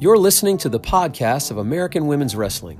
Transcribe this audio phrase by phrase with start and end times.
[0.00, 2.76] You're listening to the podcast of American Women's Wrestling.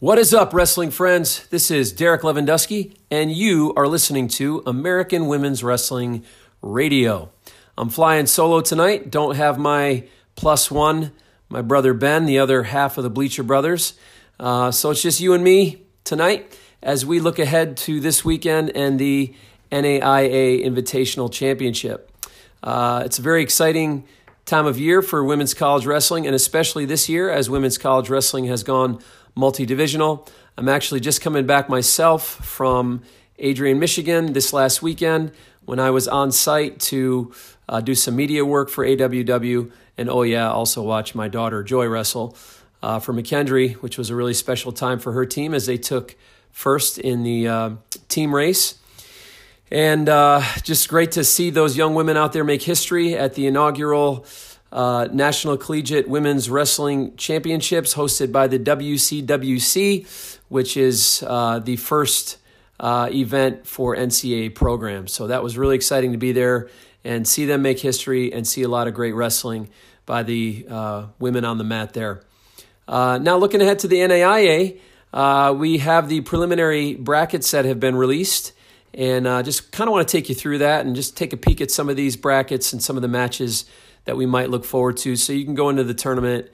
[0.00, 1.46] What is up, wrestling friends?
[1.50, 6.24] This is Derek Lewandowski, and you are listening to American Women's Wrestling
[6.60, 7.30] Radio.
[7.78, 9.12] I'm flying solo tonight.
[9.12, 11.12] Don't have my plus one,
[11.48, 13.94] my brother Ben, the other half of the Bleacher Brothers.
[14.40, 18.70] Uh, so it's just you and me tonight as we look ahead to this weekend
[18.74, 19.32] and the
[19.70, 22.10] NAIA Invitational Championship.
[22.62, 24.04] Uh, it's a very exciting
[24.44, 28.46] time of year for women's college wrestling, and especially this year as women's college wrestling
[28.46, 29.00] has gone
[29.34, 30.28] multi divisional.
[30.56, 33.02] I'm actually just coming back myself from
[33.38, 35.32] Adrian, Michigan this last weekend
[35.64, 37.32] when I was on site to
[37.68, 39.72] uh, do some media work for AWW.
[39.96, 42.36] And oh, yeah, also watch my daughter Joy wrestle
[42.82, 46.16] uh, for McKendree, which was a really special time for her team as they took
[46.50, 47.70] first in the uh,
[48.08, 48.78] team race.
[49.74, 53.48] And uh, just great to see those young women out there make history at the
[53.48, 54.24] inaugural
[54.70, 62.38] uh, National Collegiate Women's Wrestling Championships hosted by the WCWC, which is uh, the first
[62.78, 65.12] uh, event for NCAA programs.
[65.12, 66.68] So that was really exciting to be there
[67.02, 69.68] and see them make history and see a lot of great wrestling
[70.06, 72.22] by the uh, women on the mat there.
[72.86, 77.96] Uh, now, looking ahead to the NAIA, we have the preliminary brackets that have been
[77.96, 78.52] released.
[78.94, 81.36] And uh, just kind of want to take you through that and just take a
[81.36, 83.64] peek at some of these brackets and some of the matches
[84.04, 85.16] that we might look forward to.
[85.16, 86.48] So you can go into the tournament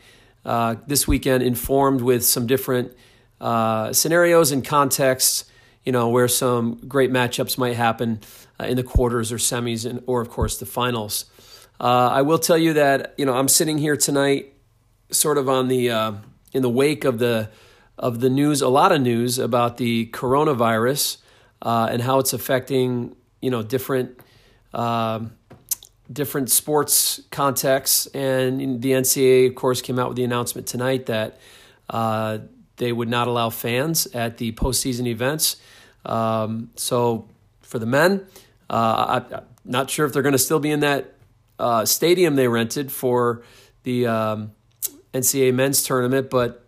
[0.44, 2.96] uh, this weekend informed with some different
[3.42, 5.44] uh, scenarios and contexts,
[5.84, 8.20] you know, where some great matchups might happen
[8.58, 11.26] uh, in the quarters or semis, and, or of course the finals.
[11.78, 14.54] Uh, I will tell you that, you know, I'm sitting here tonight
[15.10, 16.12] sort of on the, uh,
[16.54, 17.50] in the wake of the,
[17.98, 21.18] of the news, a lot of news about the coronavirus
[21.62, 24.18] uh, and how it's affecting you know different
[24.72, 25.20] uh,
[26.12, 28.06] different sports contexts.
[28.06, 31.38] And the NCAA, of course, came out with the announcement tonight that
[31.88, 32.38] uh,
[32.76, 35.56] they would not allow fans at the postseason events.
[36.04, 37.28] Um, so
[37.60, 38.26] for the men,
[38.68, 41.14] uh, I, am not sure if they're going to still be in that
[41.58, 43.42] uh, stadium they rented for
[43.82, 44.52] the um,
[45.12, 46.66] NCAA men's tournament, but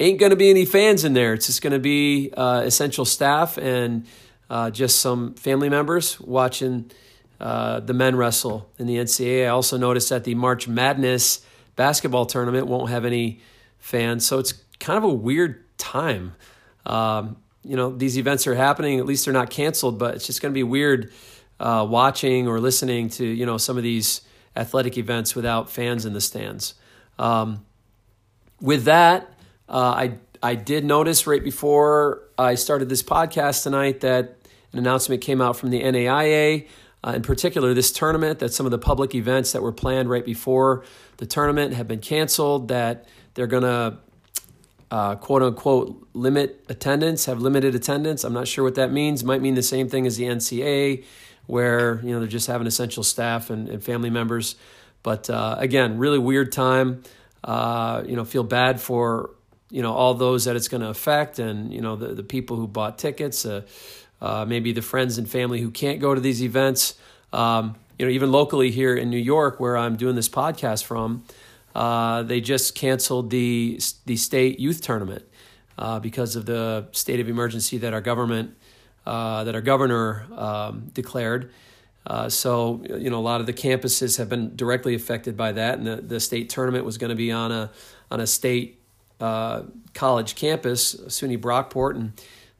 [0.00, 1.32] ain't going to be any fans in there.
[1.34, 4.06] It's just going to be uh, essential staff and
[4.52, 6.90] uh, just some family members watching
[7.40, 9.46] uh, the men wrestle in the NCAA.
[9.46, 11.40] I also noticed that the March Madness
[11.74, 13.40] basketball tournament won't have any
[13.78, 16.34] fans, so it's kind of a weird time.
[16.84, 18.98] Um, you know, these events are happening.
[18.98, 21.10] At least they're not canceled, but it's just going to be weird
[21.58, 24.20] uh, watching or listening to you know some of these
[24.54, 26.74] athletic events without fans in the stands.
[27.18, 27.64] Um,
[28.60, 29.32] with that,
[29.66, 34.36] uh, I I did notice right before I started this podcast tonight that
[34.72, 36.66] an announcement came out from the NAIA,
[37.04, 40.24] uh, in particular, this tournament, that some of the public events that were planned right
[40.24, 40.84] before
[41.16, 43.98] the tournament have been canceled, that they're going to
[44.92, 48.24] uh, quote unquote limit attendance, have limited attendance.
[48.24, 49.24] I'm not sure what that means.
[49.24, 51.04] Might mean the same thing as the NCAA,
[51.46, 54.54] where you know they're just having essential staff and, and family members.
[55.02, 57.02] But uh, again, really weird time.
[57.42, 59.30] Uh, you know, feel bad for
[59.70, 62.56] you know all those that it's going to affect, and you know the the people
[62.56, 63.44] who bought tickets.
[63.46, 63.62] Uh,
[64.22, 66.94] uh, maybe the friends and family who can't go to these events.
[67.32, 71.24] Um, you know, even locally here in New York, where I'm doing this podcast from,
[71.74, 75.24] uh, they just canceled the the state youth tournament
[75.76, 78.56] uh, because of the state of emergency that our government
[79.06, 81.50] uh, that our governor um, declared.
[82.06, 85.78] Uh, so you know, a lot of the campuses have been directly affected by that,
[85.78, 87.70] and the, the state tournament was going to be on a
[88.10, 88.80] on a state
[89.20, 89.62] uh,
[89.94, 92.12] college campus, SUNY Brockport, and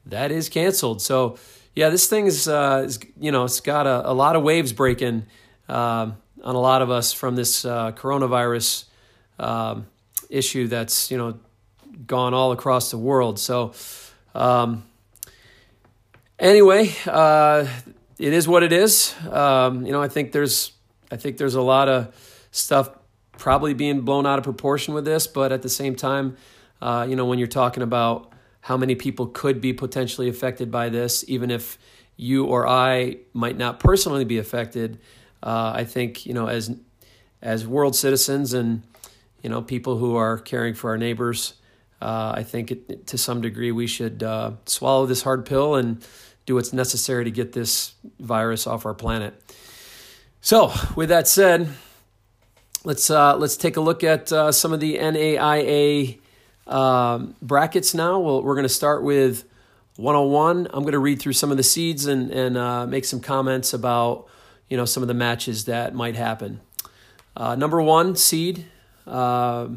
[0.05, 1.01] that is canceled.
[1.01, 1.37] So,
[1.75, 4.73] yeah, this thing is, uh, is you know, it's got a, a lot of waves
[4.73, 5.25] breaking
[5.69, 6.11] uh,
[6.43, 8.85] on a lot of us from this uh, coronavirus
[9.39, 9.87] um,
[10.29, 11.39] issue that's, you know,
[12.05, 13.39] gone all across the world.
[13.39, 13.73] So,
[14.35, 14.83] um,
[16.39, 17.67] anyway, uh,
[18.19, 19.13] it is what it is.
[19.29, 20.73] Um, you know, I think there's,
[21.11, 22.89] I think there's a lot of stuff
[23.37, 26.37] probably being blown out of proportion with this, but at the same time,
[26.81, 28.32] uh, you know, when you're talking about
[28.63, 31.77] how many people could be potentially affected by this, even if
[32.15, 34.99] you or I might not personally be affected.
[35.41, 36.73] Uh, I think you know as
[37.41, 38.83] as world citizens and
[39.41, 41.55] you know people who are caring for our neighbors.
[42.01, 46.05] Uh, I think it, to some degree we should uh, swallow this hard pill and
[46.45, 49.33] do what's necessary to get this virus off our planet.
[50.39, 51.69] So, with that said,
[52.85, 56.19] let's uh, let's take a look at uh, some of the NAIA
[56.67, 58.19] um, brackets now.
[58.19, 59.43] we we are going to start with
[59.97, 60.67] 101.
[60.73, 63.73] I'm going to read through some of the seeds and, and uh, make some comments
[63.73, 64.27] about
[64.73, 66.59] you know, some of the matches that might happen.
[67.35, 68.65] Uh, number one seed
[69.05, 69.67] uh,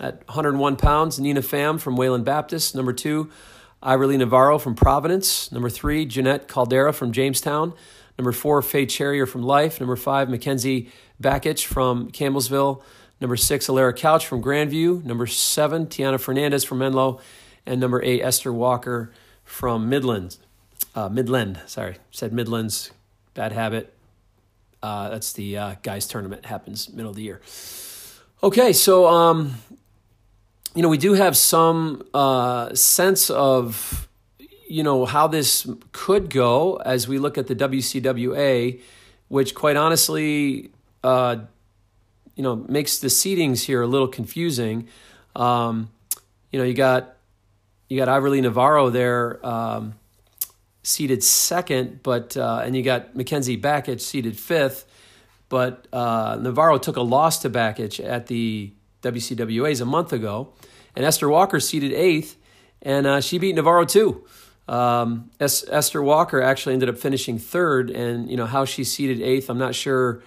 [0.00, 2.74] at 101 pounds, Nina Pham from Wayland Baptist.
[2.74, 3.30] Number two,
[3.82, 5.52] Iverly Navarro from Providence.
[5.52, 7.74] Number three, Jeanette Caldera from Jamestown.
[8.16, 9.80] Number four, Faye Cherrier from Life.
[9.80, 10.90] Number five, Mackenzie
[11.22, 12.82] Bakich from Campbellsville.
[13.20, 15.04] Number six, Alara Couch from Grandview.
[15.04, 17.20] Number seven, Tiana Fernandez from Menlo.
[17.66, 19.12] And number eight, Esther Walker
[19.44, 20.38] from Midlands.
[20.94, 22.90] Uh, Midland, sorry, said Midlands,
[23.34, 23.94] bad habit.
[24.82, 27.40] Uh, that's the uh, guys tournament happens middle of the year.
[28.42, 29.56] Okay, so um,
[30.74, 34.08] you know we do have some uh, sense of
[34.68, 38.80] you know how this could go as we look at the WCWA,
[39.28, 40.70] which quite honestly,
[41.02, 41.36] uh,
[42.38, 44.88] you know, makes the seedings here a little confusing.
[45.34, 45.90] Um,
[46.52, 47.16] you know, you got
[47.88, 49.44] you got Iverly Navarro there.
[49.44, 49.94] Um,
[50.84, 54.86] seated second, but uh, and you got Mackenzie Bakich seated fifth,
[55.48, 60.52] but uh, Navarro took a loss to Bakich at the WCWA's a month ago,
[60.94, 62.36] and Esther Walker seated eighth,
[62.80, 64.24] and uh, she beat Navarro too.
[64.68, 69.20] Um, es- Esther Walker actually ended up finishing third, and you know how she seated
[69.20, 69.50] eighth.
[69.50, 70.22] I'm not sure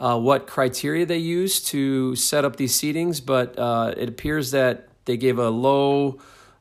[0.00, 4.88] uh, what criteria they used to set up these seedings, but uh, it appears that
[5.04, 6.18] they gave a low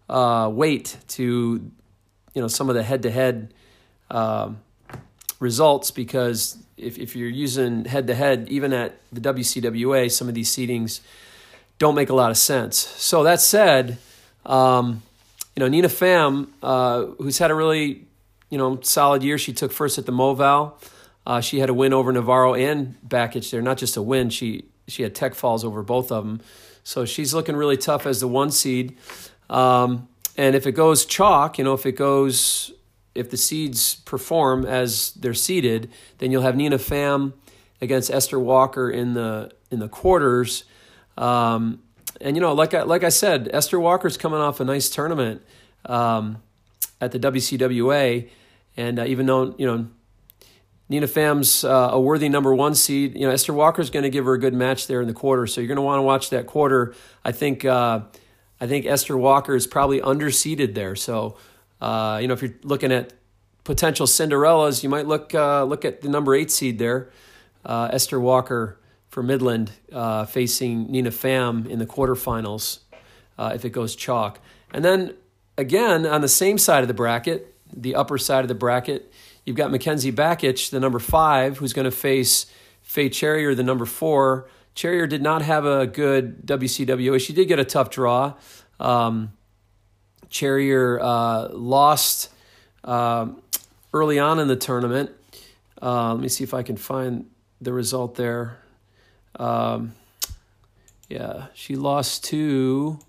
[0.09, 1.71] uh, weight to
[2.36, 3.51] you know some of the head to head
[5.39, 10.35] results because if, if you're using head to head, even at the WCWA, some of
[10.35, 11.01] these seedings
[11.77, 12.77] don't make a lot of sense.
[12.77, 13.97] So that said,
[14.45, 15.01] um,
[15.56, 18.06] you know Nina Pham, uh, who's had a really
[18.50, 19.38] you know solid year.
[19.38, 20.74] She took first at the Moval.
[21.30, 23.62] Uh, she had a win over Navarro and Bakich there.
[23.62, 26.42] Not just a win, she she had tech falls over both of them.
[26.84, 28.98] So she's looking really tough as the one seed.
[29.48, 32.72] Um, and if it goes chalk, you know, if it goes,
[33.14, 37.34] if the seeds perform as they're seeded, then you'll have Nina Pham
[37.80, 40.64] against Esther Walker in the in the quarters.
[41.16, 41.84] Um,
[42.20, 45.44] and you know, like I, like I said, Esther Walker's coming off a nice tournament
[45.86, 46.42] um,
[47.00, 48.28] at the WCWA,
[48.76, 49.90] and uh, even though you know
[50.89, 54.25] Nina Pham's uh, a worthy number one seed, you know Esther Walker's going to give
[54.25, 55.45] her a good match there in the quarter.
[55.47, 56.94] So you're going to want to watch that quarter.
[57.24, 57.65] I think.
[57.65, 58.01] Uh,
[58.62, 60.95] I think Esther Walker is probably underseeded there.
[60.95, 61.38] So,
[61.80, 63.13] uh, you know, if you're looking at
[63.63, 67.09] potential Cinderellas, you might look uh, look at the number eight seed there,
[67.65, 68.77] uh, Esther Walker
[69.07, 72.80] for Midland, uh, facing Nina Pham in the quarterfinals
[73.39, 74.39] if it goes chalk.
[74.74, 75.13] And then
[75.57, 79.13] again on the same side of the bracket, the upper side of the bracket,
[79.50, 82.46] you've got Mackenzie Bakich, the number five, who's going to face
[82.84, 84.48] Faye Cherrier, the number four.
[84.75, 87.19] Cherrier did not have a good WCWA.
[87.19, 88.36] She did get a tough draw.
[88.80, 89.34] Um,
[90.30, 92.30] Cherrier uh, lost
[92.84, 93.30] uh,
[93.92, 95.10] early on in the tournament.
[95.81, 97.28] Uh, let me see if I can find
[97.60, 98.60] the result there.
[99.38, 99.95] Um,
[101.10, 103.00] yeah, she lost to.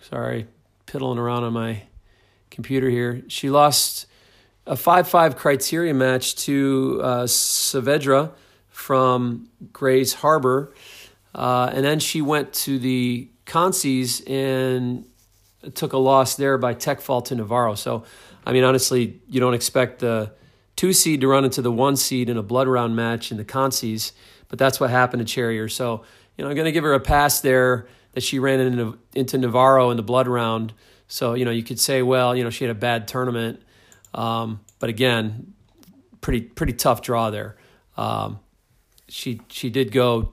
[0.00, 0.48] Sorry,
[0.86, 1.84] piddling around on my
[2.50, 3.22] computer here.
[3.28, 4.06] She lost
[4.66, 8.32] a 5 5 criteria match to uh, Saavedra
[8.68, 10.72] from Grays Harbor.
[11.34, 15.04] Uh, and then she went to the Concies and
[15.74, 17.74] took a loss there by tech fall to Navarro.
[17.74, 18.04] So,
[18.44, 20.32] I mean, honestly, you don't expect the
[20.76, 23.44] two seed to run into the one seed in a blood round match in the
[23.44, 24.12] Concies,
[24.48, 25.68] but that's what happened to Cherrier.
[25.68, 26.04] So,
[26.36, 29.38] you know, I'm going to give her a pass there that she ran into, into
[29.38, 30.72] Navarro in the blood round.
[31.08, 33.62] So, you know, you could say, well, you know, she had a bad tournament.
[34.16, 35.54] Um, but again,
[36.20, 37.56] pretty pretty tough draw there.
[37.96, 38.40] Um,
[39.08, 40.32] she she did go,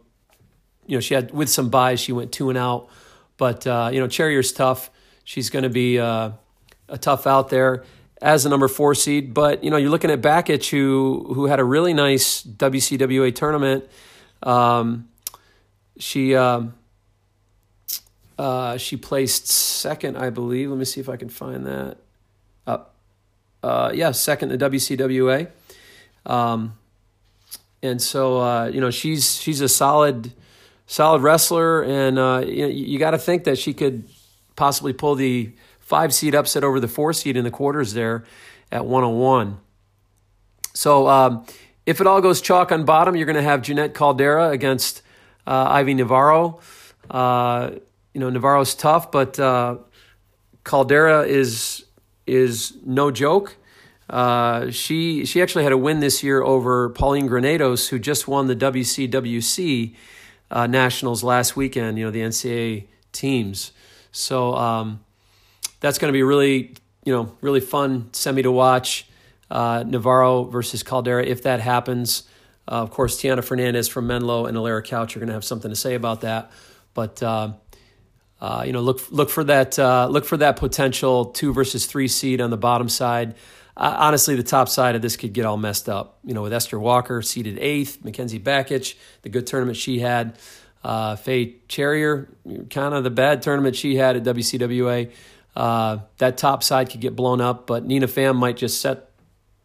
[0.88, 2.90] you know, she had with some buys, she went two and out.
[3.38, 4.90] But uh, you know, Cherrier's tough.
[5.24, 6.32] She's going to be uh,
[6.90, 7.84] a tough out there
[8.22, 9.34] as a number four seed.
[9.34, 13.86] But you know, you're looking at Bakich, who who had a really nice WCWA tournament.
[14.42, 15.10] Um,
[15.98, 16.74] she um,
[18.38, 20.70] uh, she placed second, I believe.
[20.70, 21.98] Let me see if I can find that.
[22.66, 22.80] Uh,
[23.64, 25.50] uh, yeah, second the WCWA.
[26.26, 26.78] Um,
[27.82, 30.32] and so uh, you know she's she's a solid
[30.86, 34.08] solid wrestler, and uh, you, you got to think that she could
[34.56, 38.24] possibly pull the five seed upset over the four seed in the quarters there
[38.72, 39.58] at 101.
[40.74, 41.46] So um,
[41.86, 45.02] if it all goes chalk on bottom, you're going to have Jeanette Caldera against
[45.46, 46.60] uh, Ivy Navarro.
[47.10, 47.72] Uh,
[48.14, 49.78] you know Navarro's tough, but uh,
[50.64, 51.83] Caldera is
[52.26, 53.58] is no joke.
[54.10, 58.48] Uh, she she actually had a win this year over Pauline Granados, who just won
[58.48, 59.96] the WCWC
[60.52, 61.98] uh, Nationals last weekend.
[61.98, 63.72] You know the NCAA teams,
[64.12, 65.04] so um,
[65.80, 66.74] that's going to be really
[67.06, 69.08] you know really fun semi to watch.
[69.50, 72.24] Uh, Navarro versus Caldera if that happens.
[72.68, 75.70] Uh, of course, Tiana Fernandez from Menlo and Alara Couch are going to have something
[75.70, 76.52] to say about that.
[76.94, 77.22] But
[78.44, 82.10] uh, you know, look look for that uh, look for that potential two versus three
[82.10, 83.36] seed on the bottom side.
[83.78, 86.20] Uh, honestly, the top side of this could get all messed up.
[86.26, 90.38] You know, with Esther Walker seeded eighth, Mackenzie Bakich, the good tournament she had,
[90.84, 92.28] uh, Faye Cherrier,
[92.70, 95.14] kind of the bad tournament she had at WCWA.
[95.56, 99.10] Uh, that top side could get blown up, but Nina Pham might just set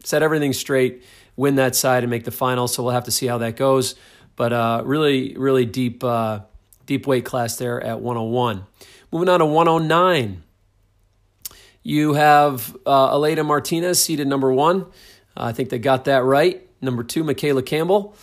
[0.05, 1.03] set everything straight,
[1.35, 2.69] win that side, and make the final.
[2.69, 3.97] So we'll have to see how that goes.
[4.37, 6.05] But uh, really, really deep,
[6.87, 8.68] deep weight class there at 101.
[9.11, 10.43] Moving on to 109.
[11.83, 14.87] You have uh, Martinez seated number one.
[15.37, 16.69] I think they got that right.
[16.83, 18.15] Number two, Michaela Campbell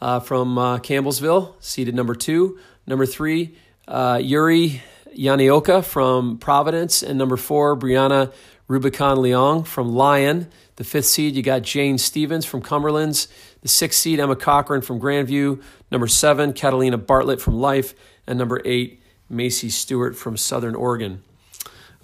[0.00, 2.58] uh, from uh, Campbellsville, seated number two.
[2.86, 3.56] Number three,
[3.86, 4.82] uh, Yuri
[5.16, 7.02] Yanioka from Providence.
[7.02, 8.32] And number four, Brianna
[8.68, 10.48] Rubicon Leong from Lyon.
[10.76, 13.28] The fifth seed, you got Jane Stevens from Cumberlands.
[13.60, 15.62] The sixth seed, Emma Cochran from Grandview.
[15.90, 17.94] Number seven, Catalina Bartlett from Life.
[18.26, 18.99] And number eight,
[19.30, 21.22] Macy Stewart from Southern Oregon.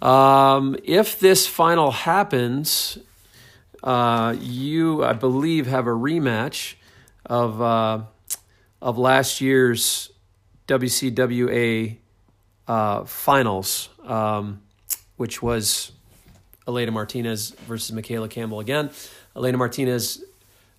[0.01, 2.99] Um, if this final happens,
[3.83, 6.75] uh, you, I believe, have a rematch
[7.25, 8.01] of uh,
[8.81, 10.11] of last year's
[10.69, 11.97] WCWA
[12.69, 14.61] uh, finals, um,
[15.17, 15.93] which was
[16.69, 18.91] Elena Martinez versus Michaela Campbell again.
[19.35, 20.25] Elena Martinez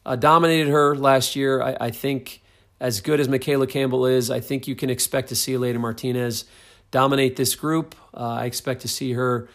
[0.05, 1.61] uh, dominated her last year.
[1.61, 2.41] I, I, think,
[2.79, 6.45] as good as Michaela Campbell is, I think you can expect to see Aleyda Martinez
[6.91, 7.95] dominate this group.
[8.13, 9.49] Uh, I expect to see her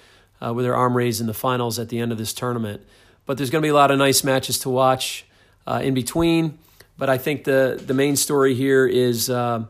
[0.45, 2.83] uh, with her arm raised in the finals at the end of this tournament.
[3.25, 5.25] But there's going to be a lot of nice matches to watch
[5.67, 6.59] uh, in between.
[6.99, 9.64] But I think the the main story here is, uh,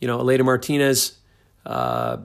[0.00, 1.18] you know, Aleyda Martinez.
[1.64, 2.18] Uh,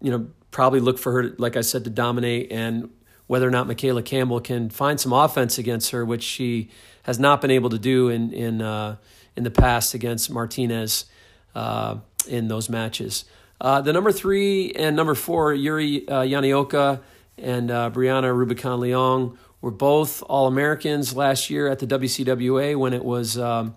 [0.00, 2.90] you know, probably look for her, like I said, to dominate, and
[3.26, 6.70] whether or not Michaela Campbell can find some offense against her, which she
[7.04, 8.96] has not been able to do in in uh,
[9.36, 11.06] in the past against Martinez
[11.54, 11.96] uh,
[12.28, 13.24] in those matches.
[13.60, 17.00] Uh, the number three and number four, Yuri uh, Yanioka
[17.38, 22.92] and uh, Brianna Rubicon Leong, were both All Americans last year at the WCWA when
[22.92, 23.76] it was, um,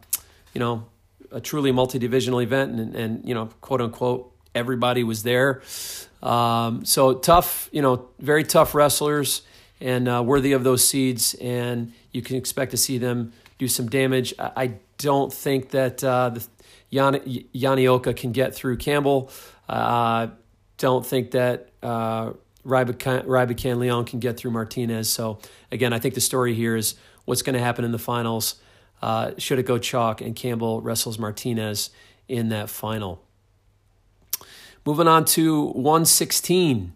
[0.53, 0.85] you know,
[1.31, 5.61] a truly multi divisional event and, and, you know, quote unquote, everybody was there.
[6.23, 9.43] Um, so tough, you know, very tough wrestlers
[9.79, 11.35] and uh, worthy of those seeds.
[11.35, 14.33] And you can expect to see them do some damage.
[14.39, 16.47] I, don't think that uh, the
[16.89, 17.19] Yan-
[17.53, 19.29] Yanioka can get through Campbell.
[19.67, 20.27] Uh,
[20.77, 22.31] don't think that uh,
[22.63, 25.09] Leon can get through Martinez.
[25.09, 26.95] So, again, I think the story here is
[27.25, 28.55] what's going to happen in the finals.
[29.01, 31.89] Uh, should it go chalk and Campbell wrestles Martinez
[32.27, 33.21] in that final?
[34.85, 36.93] Moving on to 116.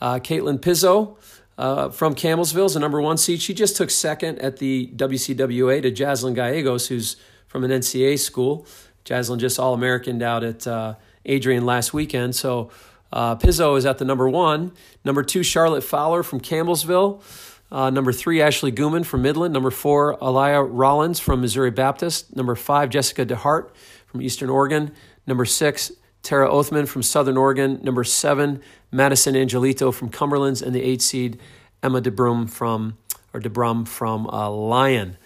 [0.00, 1.16] Uh, Caitlin Pizzo
[1.58, 3.40] uh, from Campbellsville is a number one seed.
[3.40, 8.66] She just took second at the WCWA to Jaslyn Gallegos, who's from an NCAA school.
[9.04, 10.94] Jaslyn just All American out at uh,
[11.24, 12.34] Adrian last weekend.
[12.34, 12.70] So
[13.12, 14.72] uh, Pizzo is at the number one.
[15.04, 17.22] Number two, Charlotte Fowler from Campbellsville.
[17.70, 19.52] Uh, number three, Ashley Gooman from Midland.
[19.52, 22.36] Number four, Aliyah Rollins from Missouri Baptist.
[22.36, 23.70] Number five, Jessica DeHart
[24.06, 24.92] from Eastern Oregon.
[25.26, 25.92] Number six,
[26.26, 27.78] Tara Othman from Southern Oregon.
[27.84, 30.60] Number seven, Madison Angelito from Cumberlands.
[30.60, 31.38] And the eight seed,
[31.84, 32.98] Emma DeBrum from,
[33.32, 35.18] or DeBrum from uh, Lyon.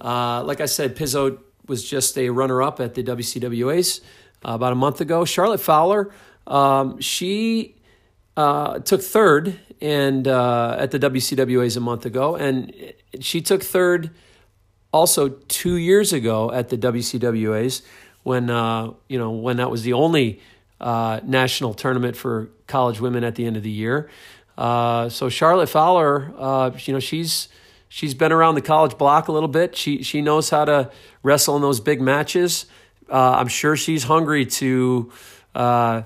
[0.00, 1.38] Uh, like I said, Pizzo
[1.68, 4.00] was just a runner up at the WCWAs
[4.44, 5.24] uh, about a month ago.
[5.24, 6.10] Charlotte Fowler,
[6.48, 7.76] um, she
[8.36, 12.74] uh, took third and uh, at the WCWA's a month ago, and
[13.20, 14.10] she took third
[14.92, 17.82] also two years ago at the WCWA's
[18.28, 20.40] when uh, you know when that was the only
[20.80, 24.08] uh, national tournament for college women at the end of the year.
[24.56, 27.48] Uh, so Charlotte Fowler, you know, she's
[27.88, 29.76] she's been around the college block a little bit.
[29.76, 30.90] She she knows how to
[31.22, 32.66] wrestle in those big matches
[33.10, 35.10] uh, I'm sure she's hungry to,
[35.54, 36.02] uh,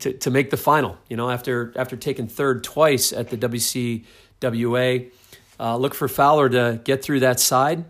[0.00, 0.98] to to make the final.
[1.08, 5.10] You know, after after taking third twice at the WCWA,
[5.60, 7.84] uh, look for Fowler to get through that side.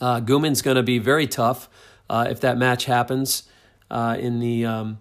[0.00, 1.68] Uh, Gooman's going to be very tough
[2.08, 3.44] uh, if that match happens
[3.90, 4.98] uh, in the um,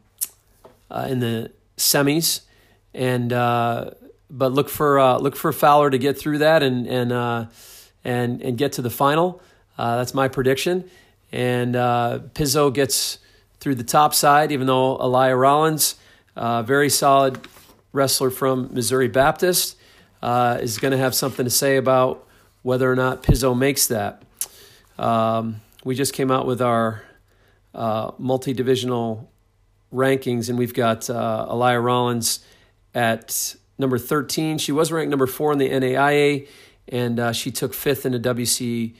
[0.89, 2.41] uh, in the semis,
[2.93, 7.11] and but look for look for Fowler to get through that and and
[8.03, 9.41] and and get to the final.
[9.77, 10.89] that's my prediction.
[11.33, 13.17] And uh, Pizzo gets
[13.59, 15.95] through the top side, even though Aliyah Rollins,
[16.35, 17.39] uh, very solid
[17.91, 19.75] wrestler from Missouri Baptist,
[20.21, 22.27] uh, is going to have something to say about
[22.61, 24.21] whether or not Pizzo makes that.
[24.99, 27.03] Um, we just came out with our
[27.73, 29.31] uh, multi divisional
[29.93, 32.45] rankings, and we've got uh, Aliyah Rollins
[32.93, 34.57] at number 13.
[34.57, 36.47] She was ranked number four in the NAIA,
[36.87, 38.93] and uh, she took fifth in the WC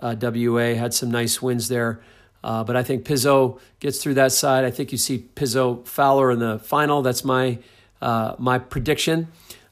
[0.00, 2.00] uh, had some nice wins there.
[2.44, 4.64] Uh, but I think Pizzo gets through that side.
[4.64, 7.02] I think you see Pizzo Fowler in the final.
[7.02, 7.58] That's my
[8.00, 9.28] uh, my prediction.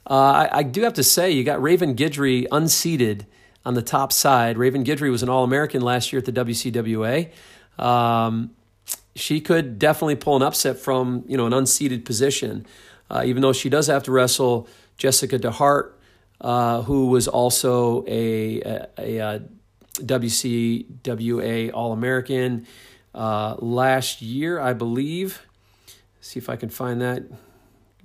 [0.09, 3.27] Uh, I, I, do have to say, you got Raven Guidry unseeded
[3.65, 4.59] on the top side.
[4.59, 7.31] Raven Guidry was an All American last year at the WCWA.
[7.79, 8.51] Um,
[9.17, 12.67] she could definitely pull an upset from you know an unseeded position,
[13.11, 15.93] uh, even though she does have to wrestle Jessica DeHart,
[16.41, 19.43] uh, who was also a, a, a, a
[20.01, 22.67] WCWA All American
[23.15, 25.47] uh, last year, I believe.
[26.21, 27.23] see if I can find that.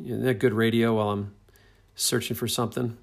[0.03, 1.33] Isn't that good radio while I'm
[1.95, 2.97] searching for something?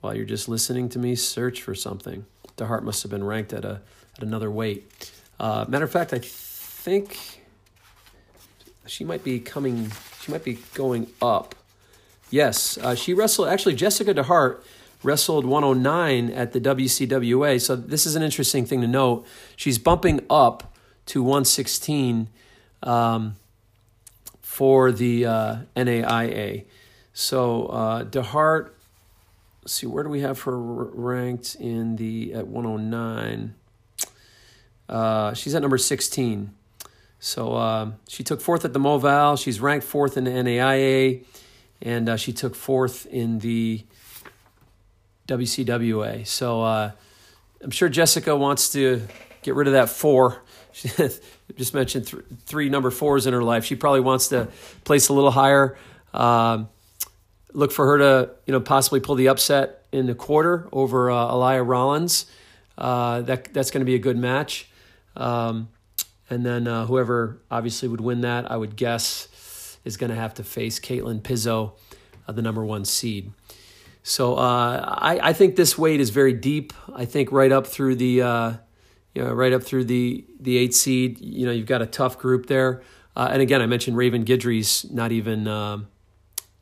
[0.00, 2.24] While you're just listening to me search for something.
[2.56, 3.80] DeHart must have been ranked at a
[4.16, 5.12] at another weight.
[5.38, 7.42] Uh, matter of fact, I think
[8.86, 9.92] she might be coming.
[10.20, 11.54] She might be going up.
[12.30, 13.48] Yes, uh, she wrestled.
[13.48, 14.60] Actually, Jessica DeHart
[15.02, 17.60] wrestled 109 at the WCWA.
[17.60, 19.26] So this is an interesting thing to note.
[19.56, 20.76] She's bumping up
[21.06, 22.28] to 116
[22.82, 23.36] um,
[24.40, 26.64] for the uh, NAIA.
[27.12, 28.70] So uh, DeHart,
[29.68, 33.54] let's see, where do we have her ranked in the at 109?
[34.88, 36.54] Uh, she's at number 16.
[37.18, 39.38] So uh, she took fourth at the Moval.
[39.38, 41.22] She's ranked fourth in the NAIA,
[41.82, 43.84] and uh, she took fourth in the
[45.26, 46.26] WCWA.
[46.26, 46.92] So uh,
[47.60, 49.02] I'm sure Jessica wants to
[49.42, 50.44] get rid of that four.
[50.72, 50.88] She
[51.56, 53.66] just mentioned th- three number fours in her life.
[53.66, 54.48] She probably wants to
[54.84, 55.76] place a little higher.
[56.14, 56.70] Um,
[57.58, 61.14] look for her to you know possibly pull the upset in the quarter over uh,
[61.14, 62.26] Aliyah Rollins.
[62.78, 64.70] Uh, that that's going to be a good match.
[65.16, 65.68] Um,
[66.30, 70.34] and then uh, whoever obviously would win that, I would guess, is going to have
[70.34, 71.72] to face Caitlin Pizzo,
[72.28, 73.32] uh, the number one seed.
[74.04, 76.72] So uh, I, I think this weight is very deep.
[76.94, 78.52] I think right up through the uh,
[79.14, 81.20] you know right up through the the eight seed.
[81.20, 82.82] You know you've got a tough group there.
[83.16, 85.88] And again, I mentioned Raven Guidry's not even um,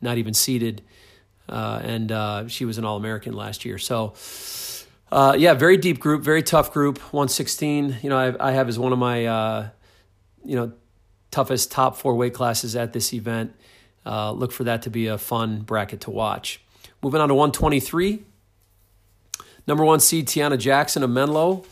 [0.00, 0.82] not even seeded,
[1.48, 3.78] uh, and uh, she was an All American last year.
[3.78, 4.14] So.
[5.08, 6.98] Uh, yeah, very deep group, very tough group.
[6.98, 9.20] 116, you know, I, I have as one of my,
[10.44, 10.72] you know,
[11.30, 13.54] toughest top four weight classes at this event.
[14.04, 16.60] look for that to be a fun bracket to watch.
[17.04, 18.24] Moving on to 123.
[19.66, 21.64] Number one seed Tiana Jackson of Menlo.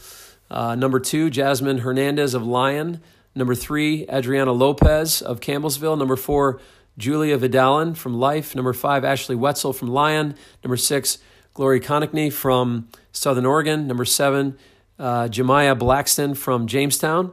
[0.50, 3.00] Uh, number two, Jasmine Hernandez of Lyon.
[3.34, 5.98] Number three, Adriana Lopez of Campbellsville.
[5.98, 6.60] Number four,
[6.96, 8.54] Julia Vidalin from Life.
[8.54, 10.34] Number five, Ashley Wetzel from Lyon.
[10.62, 11.18] Number six,
[11.52, 13.86] Glory Connickney from Southern Oregon.
[13.86, 14.56] Number seven,
[14.98, 17.32] uh, Jemiah Blackston from Jamestown.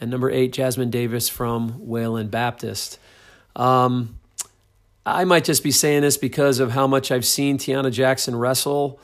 [0.00, 2.98] And number eight, Jasmine Davis from Wayland Baptist.
[3.54, 4.18] Um,
[5.04, 9.00] I might just be saying this because of how much I've seen Tiana Jackson wrestle.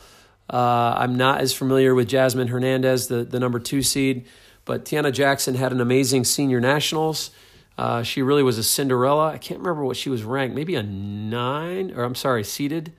[0.49, 4.27] Uh, I'm not as familiar with Jasmine Hernandez, the, the number two seed,
[4.65, 7.31] but Tiana Jackson had an amazing senior nationals.
[7.79, 9.33] Uh, she really was a Cinderella.
[9.33, 12.93] I can't remember what she was ranked, maybe a nine, or I'm sorry, seated.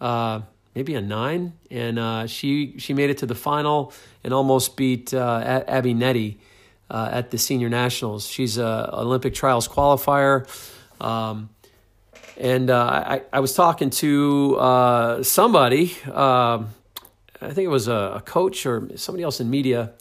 [0.00, 0.40] uh,
[0.74, 1.54] maybe a nine.
[1.70, 6.38] And uh, she she made it to the final and almost beat uh, Abby Nettie
[6.90, 8.26] uh, at the senior nationals.
[8.26, 10.46] She's a Olympic trials qualifier.
[11.00, 11.50] Um,
[12.38, 16.64] and uh, I, I was talking to somebody, uh,
[17.40, 19.92] I think it was a, a, coach or somebody else in media.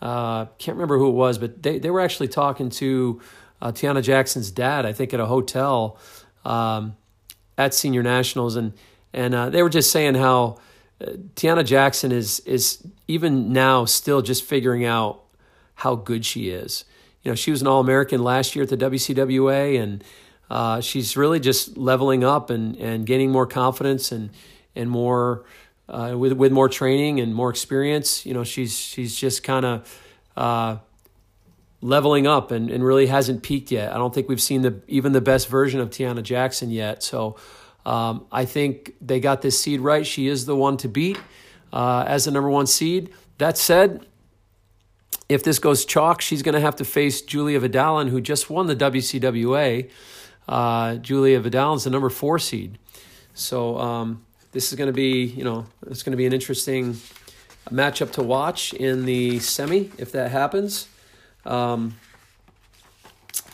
[0.00, 3.20] Can't remember who it was, but they, they were actually talking to
[3.60, 5.98] uh, Tiana Jackson's dad, I think, at a hotel
[6.44, 6.96] um,
[7.56, 8.56] at Senior Nationals.
[8.56, 8.72] And,
[9.12, 10.58] and uh, they were just saying how
[11.00, 15.22] Tiana Jackson is, is even now still just figuring out
[15.76, 16.84] how good she is.
[17.22, 20.04] You know, she was an All American last year at the WCWA, and
[20.50, 24.30] uh, she's really just leveling up and, and gaining more confidence and
[24.76, 25.44] and more
[25.88, 28.26] uh, with with more training and more experience.
[28.26, 30.02] You know, she's she's just kind of
[30.36, 30.76] uh,
[31.84, 33.92] leveling up and, and really hasn't peaked yet.
[33.92, 37.02] I don't think we've seen the even the best version of Tiana Jackson yet.
[37.02, 37.36] So
[37.84, 40.06] um, I think they got this seed right.
[40.06, 41.20] She is the one to beat
[41.72, 43.12] uh, as the number one seed.
[43.36, 44.06] That said,
[45.28, 48.66] if this goes chalk, she's going to have to face Julia Vidalin, who just won
[48.66, 49.90] the WCWA.
[50.48, 52.78] Uh, Julia Vidal is the number four seed.
[53.34, 56.96] So um, this is going to be, you know, it's going to be an interesting
[57.70, 60.88] matchup to watch in the semi if that happens.
[61.46, 61.96] Um,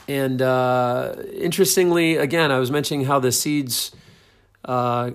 [0.09, 3.93] and uh, interestingly, again, I was mentioning how the seeds
[4.65, 5.13] uh,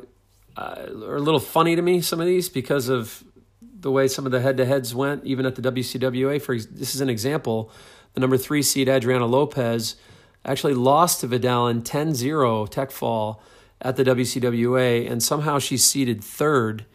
[0.58, 2.02] uh are a little funny to me.
[2.02, 3.24] Some of these because of
[3.62, 6.42] the way some of the head-to-heads went, even at the WCWA.
[6.42, 7.70] For this is an example,
[8.14, 9.96] the number three seed Adriana Lopez
[10.44, 13.44] actually lost to Vidalin 10 0 tech fall
[13.82, 16.86] at the WCWA, and somehow she's seeded third,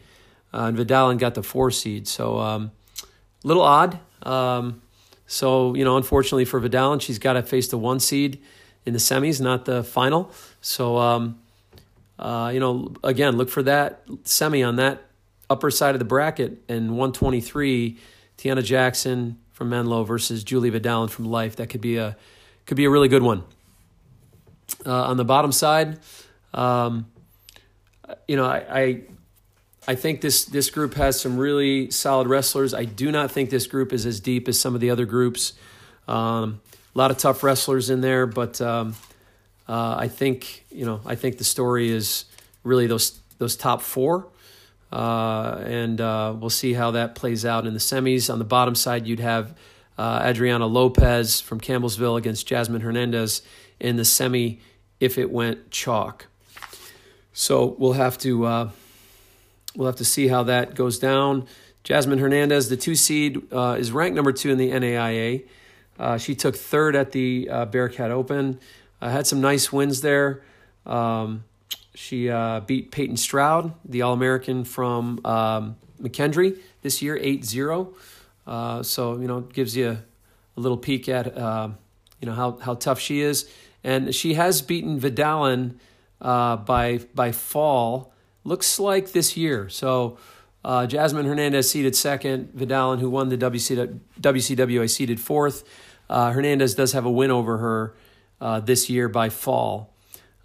[0.53, 2.07] uh, and Vidalin got the four seed.
[2.07, 2.71] So um,
[3.43, 3.99] little odd.
[4.23, 4.81] Um,
[5.31, 8.41] so, you know, unfortunately for Vidal, and she's got to face the one seed
[8.85, 10.29] in the semis, not the final.
[10.59, 11.39] So, um,
[12.19, 15.05] uh, you know, again, look for that semi on that
[15.49, 17.97] upper side of the bracket and 123,
[18.37, 21.55] Tiana Jackson from Menlo versus Julie Vidal from Life.
[21.55, 22.17] That could be a
[22.65, 23.45] could be a really good one.
[24.85, 25.99] Uh, on the bottom side,
[26.53, 27.05] um,
[28.27, 29.01] you know, I, I
[29.87, 32.73] I think this this group has some really solid wrestlers.
[32.73, 35.53] I do not think this group is as deep as some of the other groups.
[36.07, 36.61] Um,
[36.93, 38.95] a lot of tough wrestlers in there, but um,
[39.67, 42.25] uh, I think you know I think the story is
[42.63, 44.27] really those those top four,
[44.91, 48.31] uh, and uh, we'll see how that plays out in the semis.
[48.31, 49.57] On the bottom side, you'd have
[49.97, 53.41] uh, Adriana Lopez from Campbellsville against Jasmine Hernandez
[53.79, 54.59] in the semi
[54.99, 56.27] if it went chalk.
[57.33, 58.69] So we'll have to uh,
[59.75, 61.47] we'll have to see how that goes down.
[61.83, 65.43] Jasmine Hernandez, the two seed, uh, is ranked number two in the NAIA.
[65.99, 68.59] Uh, she took third at the uh, Bearcat Open.
[69.01, 70.43] Uh, had some nice wins there.
[70.85, 71.43] Um,
[71.93, 77.93] she uh, beat Peyton Stroud, the All American from um, McKendree this year, 8 0.
[78.47, 80.03] Uh, so, you know, gives you a,
[80.57, 83.49] a little peek at, you know, how, how tough she is.
[83.83, 85.75] And she has beaten Vidalin
[86.19, 88.10] by by fall.
[88.43, 89.69] Looks like this year.
[89.69, 90.17] So
[90.63, 92.53] uh, Jasmine Hernandez seeded second.
[92.55, 95.63] Vidalin, who won the WC, WCWA, seeded fourth.
[96.09, 97.95] Uh, Hernandez does have a win over her
[98.39, 99.93] uh, this year by fall.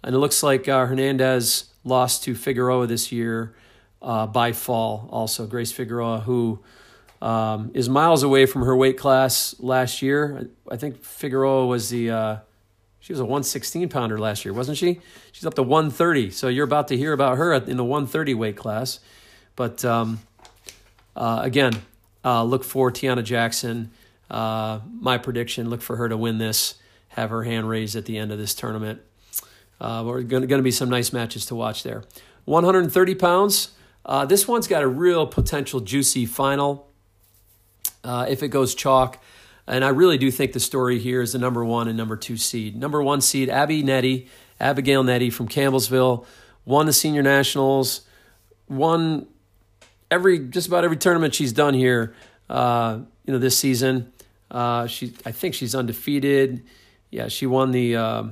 [0.03, 3.55] And it looks like uh, Hernandez lost to Figueroa this year
[4.01, 5.47] uh, by fall also.
[5.47, 6.59] Grace Figueroa, who
[7.21, 10.49] um, is miles away from her weight class last year.
[10.69, 12.41] I think Figueroa was the
[13.07, 14.99] she was a 116 pounder last year, wasn't she?
[15.31, 16.29] She's up to 130.
[16.29, 18.99] So you're about to hear about her in the 130 weight class.
[19.55, 20.19] But um,
[21.15, 21.71] uh, again,
[22.25, 23.91] uh, look for Tiana Jackson.
[24.29, 26.75] Uh, my prediction: look for her to win this.
[27.07, 28.99] Have her hand raised at the end of this tournament.
[29.79, 32.03] Uh, we're going to be some nice matches to watch there.
[32.43, 33.69] 130 pounds.
[34.05, 36.89] Uh, this one's got a real potential juicy final.
[38.03, 39.17] Uh, if it goes chalk,
[39.67, 42.37] and I really do think the story here is the number one and number two
[42.37, 42.75] seed.
[42.75, 44.27] Number one seed, Abby Nettie,
[44.59, 46.25] Abigail Nettie from Campbellsville,
[46.65, 48.01] won the senior nationals,
[48.69, 49.27] won
[50.09, 52.15] every just about every tournament she's done here.
[52.49, 54.11] Uh, you know, this season,
[54.49, 56.63] uh, she I think she's undefeated.
[57.11, 58.23] Yeah, she won the uh,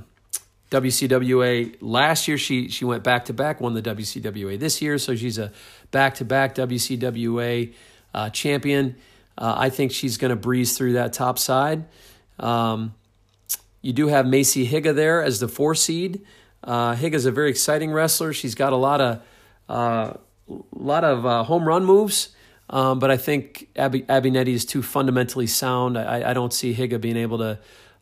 [0.70, 2.38] WCWA last year.
[2.38, 5.52] She she went back to back, won the WCWA this year, so she's a
[5.90, 7.74] back to back WCWA
[8.14, 8.96] uh, champion.
[9.38, 11.84] Uh, I think she's going to breeze through that top side.
[12.38, 12.94] Um,
[13.82, 16.22] you do have Macy Higa there as the four seed.
[16.64, 18.32] Uh, Higa's a very exciting wrestler.
[18.32, 19.22] She's got a lot of
[19.68, 20.14] uh,
[20.74, 22.30] lot of uh, home run moves,
[22.70, 25.98] um, but I think Abby, Abby Nettie is too fundamentally sound.
[25.98, 27.58] I, I don't see Higa being able to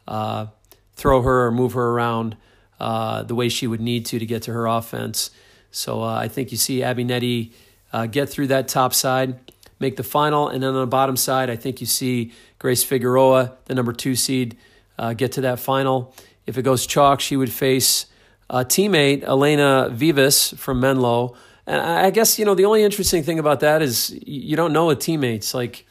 [0.06, 0.46] uh,
[0.94, 2.36] throw her or move her around
[2.80, 5.30] uh, the way she would need to to get to her offense.
[5.70, 7.52] So uh, I think you see Abby Nettie
[7.92, 9.38] uh, get through that top side
[9.78, 10.48] make the final.
[10.48, 14.14] And then on the bottom side, I think you see Grace Figueroa, the number two
[14.14, 14.56] seed,
[14.98, 16.14] uh, get to that final.
[16.46, 18.06] If it goes chalk, she would face
[18.50, 21.36] a teammate, Elena Vivas from Menlo.
[21.66, 24.86] And I guess, you know, the only interesting thing about that is you don't know
[24.86, 25.54] with teammates.
[25.54, 25.86] Like,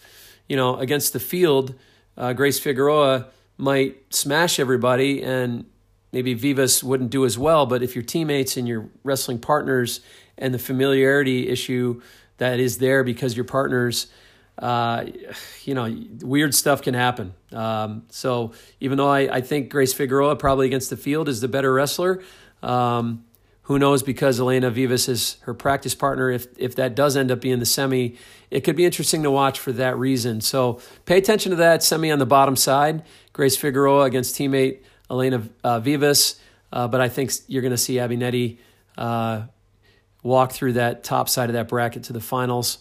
[0.47, 1.73] you know, against the field,
[2.15, 5.65] uh, Grace Figueroa might smash everybody and
[6.11, 7.65] maybe Vivas wouldn't do as well.
[7.65, 10.01] But if your teammates and your wrestling partners
[10.37, 12.01] and the familiarity issue
[12.37, 14.07] that is there because your partners
[14.57, 15.05] uh,
[15.63, 17.33] you know, weird stuff can happen.
[17.51, 21.47] Um, so even though I, I think Grace Figueroa probably against the field is the
[21.47, 22.21] better wrestler,
[22.61, 23.25] um,
[23.63, 26.29] who knows because Elena Vivas is her practice partner.
[26.29, 28.17] If if that does end up being the semi,
[28.51, 30.41] it could be interesting to watch for that reason.
[30.41, 33.03] So pay attention to that semi on the bottom side.
[33.31, 36.35] Grace Figueroa against teammate Elena uh, Vivas,
[36.73, 38.59] uh, but I think you're going to see Abby Nettie
[38.97, 39.43] uh,
[40.23, 42.79] walk through that top side of that bracket to the finals.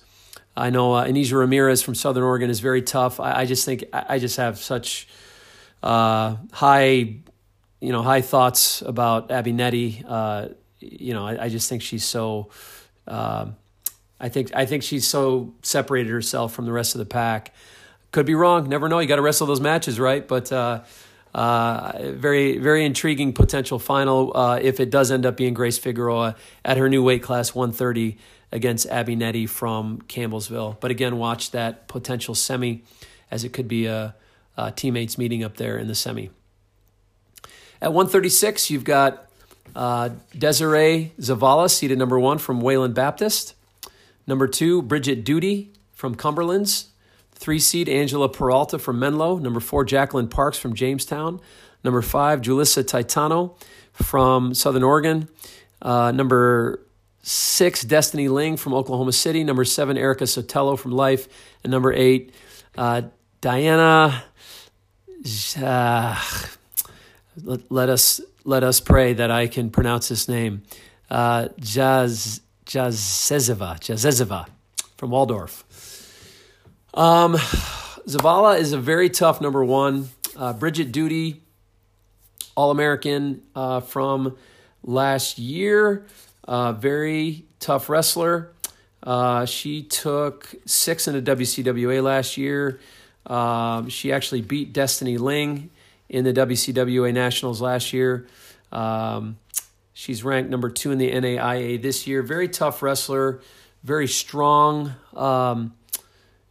[0.56, 3.20] I know uh, Ramirez from Southern Oregon is very tough.
[3.20, 5.08] I, I just think I, just have such
[5.82, 7.16] uh, high,
[7.80, 10.04] you know, high thoughts about Abby Nettie.
[10.06, 12.50] Uh, you know, I, I, just think she's so.
[13.06, 13.46] Uh,
[14.20, 17.54] I think I think she's so separated herself from the rest of the pack.
[18.10, 18.68] Could be wrong.
[18.68, 18.98] Never know.
[18.98, 20.26] You got to wrestle those matches, right?
[20.26, 20.82] But uh,
[21.34, 26.36] uh, very, very intriguing potential final uh, if it does end up being Grace Figueroa
[26.64, 28.18] at her new weight class 130
[28.50, 30.78] against Abby Nettie from Campbellsville.
[30.80, 32.84] But again, watch that potential semi
[33.30, 34.14] as it could be a,
[34.56, 36.30] a teammates meeting up there in the semi.
[37.80, 39.26] At 136, you've got
[39.74, 43.54] uh, Desiree Zavala, seated number one from Wayland Baptist.
[44.26, 46.91] Number two, Bridget Duty from Cumberlands.
[47.42, 51.40] Three seed Angela Peralta from Menlo, number four Jacqueline Parks from Jamestown,
[51.82, 53.56] number five Julissa Titano
[53.92, 55.28] from Southern Oregon,
[55.82, 56.80] uh, number
[57.24, 61.26] six Destiny Ling from Oklahoma City, number seven Erica Sotelo from Life,
[61.64, 62.32] and number eight
[62.78, 63.02] uh,
[63.40, 64.22] Diana.
[65.60, 66.20] Uh,
[67.42, 70.62] let, let, us let us pray that I can pronounce this name.
[71.10, 74.46] Uh, Jaz Jazezeva Jazezeva
[74.96, 75.64] from Waldorf.
[76.94, 77.36] Um,
[78.06, 80.10] Zavala is a very tough number one.
[80.36, 81.42] Uh, Bridget Duty,
[82.54, 84.36] All American uh, from
[84.82, 86.04] last year,
[86.44, 88.52] uh, very tough wrestler.
[89.02, 92.78] Uh, she took six in the WCWA last year.
[93.26, 95.70] Um, she actually beat Destiny Ling
[96.08, 98.26] in the WCWA Nationals last year.
[98.70, 99.38] Um,
[99.94, 102.22] she's ranked number two in the NAIA this year.
[102.22, 103.40] Very tough wrestler,
[103.82, 104.92] very strong.
[105.14, 105.72] Um,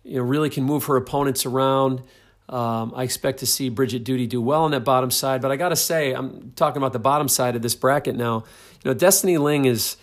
[0.03, 2.01] you know, really can move her opponents around.
[2.49, 5.55] Um, I expect to see Bridget Duty do well on that bottom side, but I
[5.55, 8.43] got to say, I'm talking about the bottom side of this bracket now.
[8.83, 9.95] You know, Destiny Ling is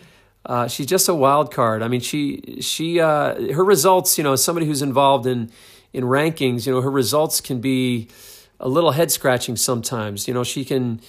[0.46, 1.82] uh, she's just a wild card.
[1.82, 4.16] I mean, she she uh, her results.
[4.16, 5.50] You know, somebody who's involved in
[5.92, 8.08] in rankings, you know, her results can be
[8.60, 10.26] a little head scratching sometimes.
[10.26, 11.00] You know, she can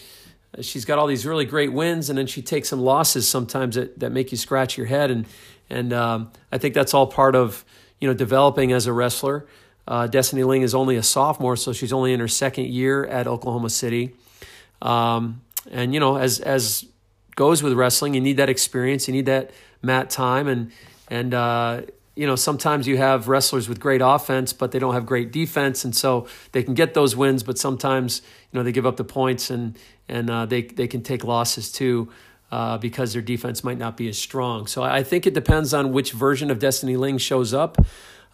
[0.62, 4.00] she's got all these really great wins, and then she takes some losses sometimes that
[4.00, 5.26] that make you scratch your head, and
[5.70, 7.64] and um, I think that's all part of
[8.00, 9.46] you know, developing as a wrestler.
[9.88, 13.28] Uh, Destiny Ling is only a sophomore, so she's only in her second year at
[13.28, 14.16] Oklahoma City.
[14.82, 16.86] Um, and you know, as as
[17.36, 20.72] goes with wrestling, you need that experience, you need that mat time, and
[21.10, 21.82] and uh,
[22.16, 25.84] you know, sometimes you have wrestlers with great offense, but they don't have great defense,
[25.84, 29.04] and so they can get those wins, but sometimes you know they give up the
[29.04, 32.10] points and and uh, they they can take losses too
[32.52, 34.68] uh, because their defense might not be as strong.
[34.68, 37.78] So I think it depends on which version of Destiny Ling shows up.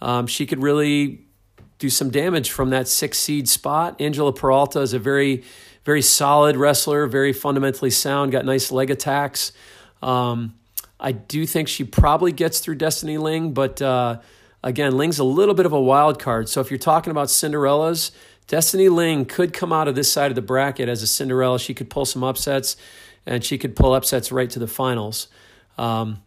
[0.02, 1.26] Um, she could really
[1.80, 4.00] do some damage from that six seed spot.
[4.00, 5.44] Angela Peralta is a very,
[5.84, 9.52] very solid wrestler, very fundamentally sound, got nice leg attacks.
[10.02, 10.56] Um,
[11.00, 14.20] I do think she probably gets through Destiny Ling, but uh,
[14.64, 16.48] again, Ling's a little bit of a wild card.
[16.48, 18.12] So if you're talking about Cinderellas,
[18.48, 21.60] Destiny Ling could come out of this side of the bracket as a Cinderella.
[21.60, 22.78] She could pull some upsets
[23.26, 25.28] and she could pull upsets right to the finals.
[25.78, 26.22] Um,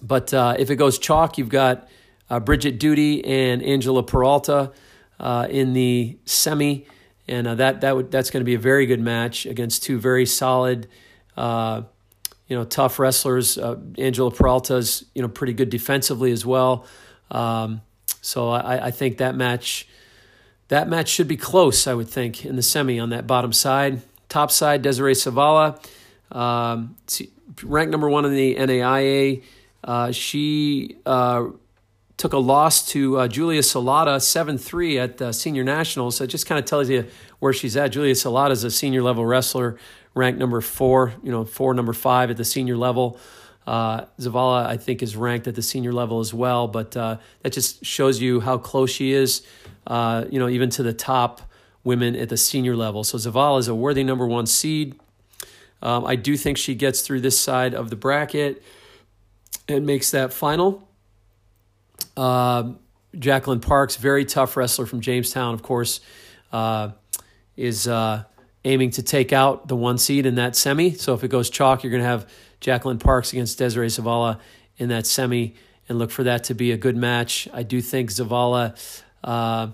[0.00, 1.88] but uh, if it goes chalk, you've got
[2.30, 4.72] uh, Bridget Duty and Angela Peralta
[5.18, 6.86] uh, in the semi,
[7.26, 9.98] and uh, that that would, that's going to be a very good match against two
[9.98, 10.86] very solid,
[11.36, 11.82] uh,
[12.46, 13.58] you know, tough wrestlers.
[13.58, 16.86] Uh, Angela Peralta's you know pretty good defensively as well.
[17.30, 17.82] Um,
[18.20, 19.88] so I, I think that match
[20.68, 21.86] that match should be close.
[21.86, 24.02] I would think in the semi on that bottom side.
[24.28, 25.82] Top side, Desiree Zavala,
[26.30, 26.96] um,
[27.62, 29.42] ranked number one in the NAIA.
[29.82, 31.46] Uh, she uh,
[32.18, 36.16] took a loss to uh, Julia Salata 7 3 at the senior nationals.
[36.16, 37.06] So it just kind of tells you
[37.38, 37.92] where she's at.
[37.92, 39.78] Julia Salata is a senior level wrestler,
[40.14, 43.18] ranked number four, you know, four, number five at the senior level.
[43.66, 47.52] Uh, Zavala, I think, is ranked at the senior level as well, but uh, that
[47.52, 49.46] just shows you how close she is,
[49.86, 51.42] uh, you know, even to the top
[51.84, 53.04] women at the senior level.
[53.04, 54.98] So Zavala is a worthy number one seed.
[55.80, 58.62] Um, I do think she gets through this side of the bracket
[59.68, 60.88] and makes that final.
[62.16, 62.72] Uh,
[63.18, 66.00] Jacqueline Parks, very tough wrestler from Jamestown, of course,
[66.52, 66.90] uh,
[67.56, 68.24] is uh,
[68.64, 70.92] aiming to take out the one seed in that semi.
[70.94, 72.28] So if it goes chalk, you're going to have
[72.60, 74.40] Jacqueline Parks against Desiree Zavala
[74.76, 75.54] in that semi
[75.88, 77.48] and look for that to be a good match.
[77.52, 78.76] I do think Zavala
[79.24, 79.68] uh,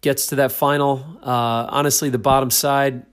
[0.00, 1.04] gets to that final.
[1.22, 3.04] Uh, honestly, the bottom side,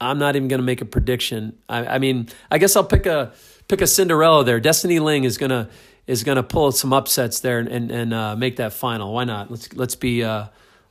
[0.00, 1.58] I'm not even going to make a prediction.
[1.68, 3.32] I, I, mean, I guess I'll pick a
[3.68, 4.60] pick a Cinderella there.
[4.60, 5.68] Destiny Ling is gonna
[6.06, 9.14] is gonna pull some upsets there and and, and uh, make that final.
[9.14, 9.50] Why not?
[9.50, 10.46] Let's let's be uh,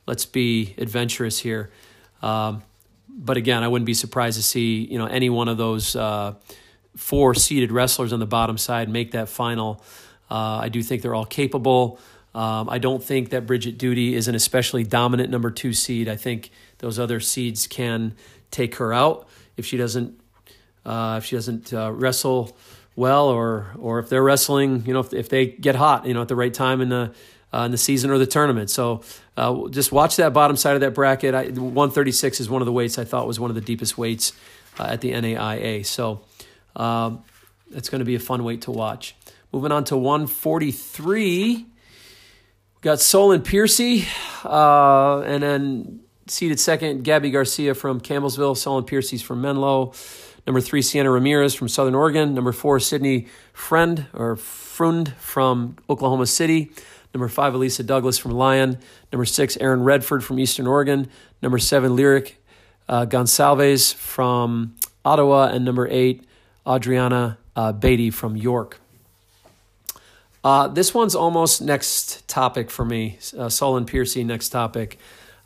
[0.06, 1.70] let's be adventurous here.
[2.22, 2.62] Um,
[3.08, 6.34] but again, I wouldn't be surprised to see you know any one of those uh,
[6.96, 9.82] four seeded wrestlers on the bottom side make that final.
[10.30, 11.98] Uh, I do think they're all capable.
[12.34, 16.08] Um, I don't think that Bridget Duty is an especially dominant number two seed.
[16.08, 18.14] I think those other seeds can
[18.50, 20.20] take her out if she doesn't
[20.84, 22.56] uh, if she doesn't uh, wrestle
[22.96, 26.22] well or or if they're wrestling, you know, if, if they get hot, you know,
[26.22, 27.12] at the right time in the
[27.52, 28.70] uh, in the season or the tournament.
[28.70, 29.02] So
[29.36, 31.34] uh, just watch that bottom side of that bracket.
[31.34, 34.32] I, 136 is one of the weights I thought was one of the deepest weights
[34.78, 35.84] uh, at the NAIA.
[35.84, 36.22] So
[36.76, 37.24] um,
[37.72, 39.16] it's going to be a fun weight to watch.
[39.52, 41.66] Moving on to 143
[42.80, 44.06] got Solon Piercy,
[44.44, 48.56] uh, and then seated second, Gabby Garcia from Campbellsville.
[48.56, 49.92] Solon Piercy's from Menlo.
[50.46, 52.34] Number three, Sienna Ramirez from Southern Oregon.
[52.34, 56.70] Number four, Sydney Friend or Frund from Oklahoma City.
[57.12, 58.78] Number five, Elisa Douglas from Lyon.
[59.12, 61.10] Number six, Aaron Redford from Eastern Oregon.
[61.42, 62.42] Number seven, Lyric
[62.88, 65.48] uh, Gonsalves from Ottawa.
[65.48, 66.24] And number eight,
[66.66, 68.80] Adriana uh, Beatty from York.
[70.42, 73.18] Uh, this one's almost next topic for me.
[73.36, 74.98] Uh, and Piercy, next topic.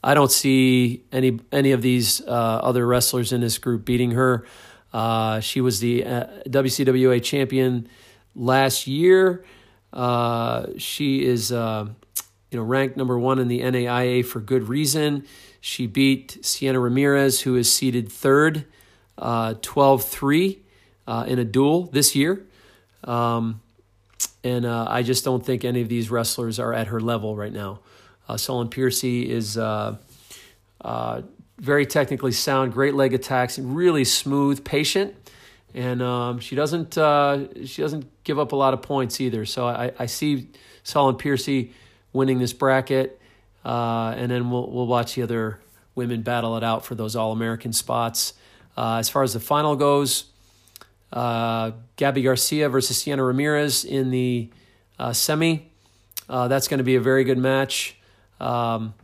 [0.03, 4.47] I don't see any any of these uh, other wrestlers in this group beating her.
[4.93, 7.89] Uh, she was the uh, WCWA champion
[8.37, 9.45] last year.
[9.93, 15.25] Uh, she is, you know, ranked number one in the NAIA for good reason.
[15.61, 18.67] She beat Sienna Ramirez, who is seeded third,
[19.19, 20.59] 12-3
[21.27, 22.47] in a duel this year.
[23.03, 23.63] Um,
[24.45, 27.53] and uh, I just don't think any of these wrestlers are at her level right
[27.53, 27.81] now.
[28.29, 29.97] Uh, Solon Piercy is uh,
[30.83, 31.23] uh,
[31.59, 35.15] very technically sound, great leg attacks, really smooth, patient,
[35.75, 39.45] and um, she doesn't uh, she doesn't give up a lot of points either.
[39.45, 40.49] So I, I see
[40.83, 41.73] Solon Piercy
[42.13, 43.21] winning this bracket,
[43.65, 45.61] uh, and then we'll we'll watch the other
[45.95, 48.35] women battle it out for those All American spots.
[48.77, 50.27] as far as the final goes.
[51.15, 54.51] Uh, Gabby Garcia versus Sienna Ramirez in the
[54.99, 55.71] uh, semi.
[56.29, 57.97] Uh, that's going to be a very good match.
[58.41, 58.95] Um,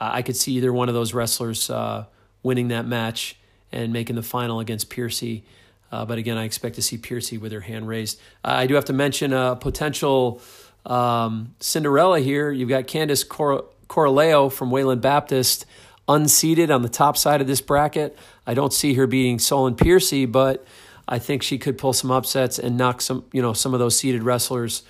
[0.00, 2.06] I could see either one of those wrestlers uh,
[2.42, 3.36] winning that match
[3.70, 5.44] and making the final against Piercy.
[5.92, 8.18] Uh, but again, I expect to see Piercy with her hand raised.
[8.42, 10.40] I do have to mention a potential
[10.86, 12.50] um, Cinderella here.
[12.50, 15.66] You've got Candice Cor- Coraleo from Wayland Baptist
[16.08, 18.16] unseated on the top side of this bracket.
[18.50, 20.66] I don't see her beating Solon Piercy, but
[21.06, 23.96] I think she could pull some upsets and knock some, you know, some of those
[23.96, 24.82] seeded wrestlers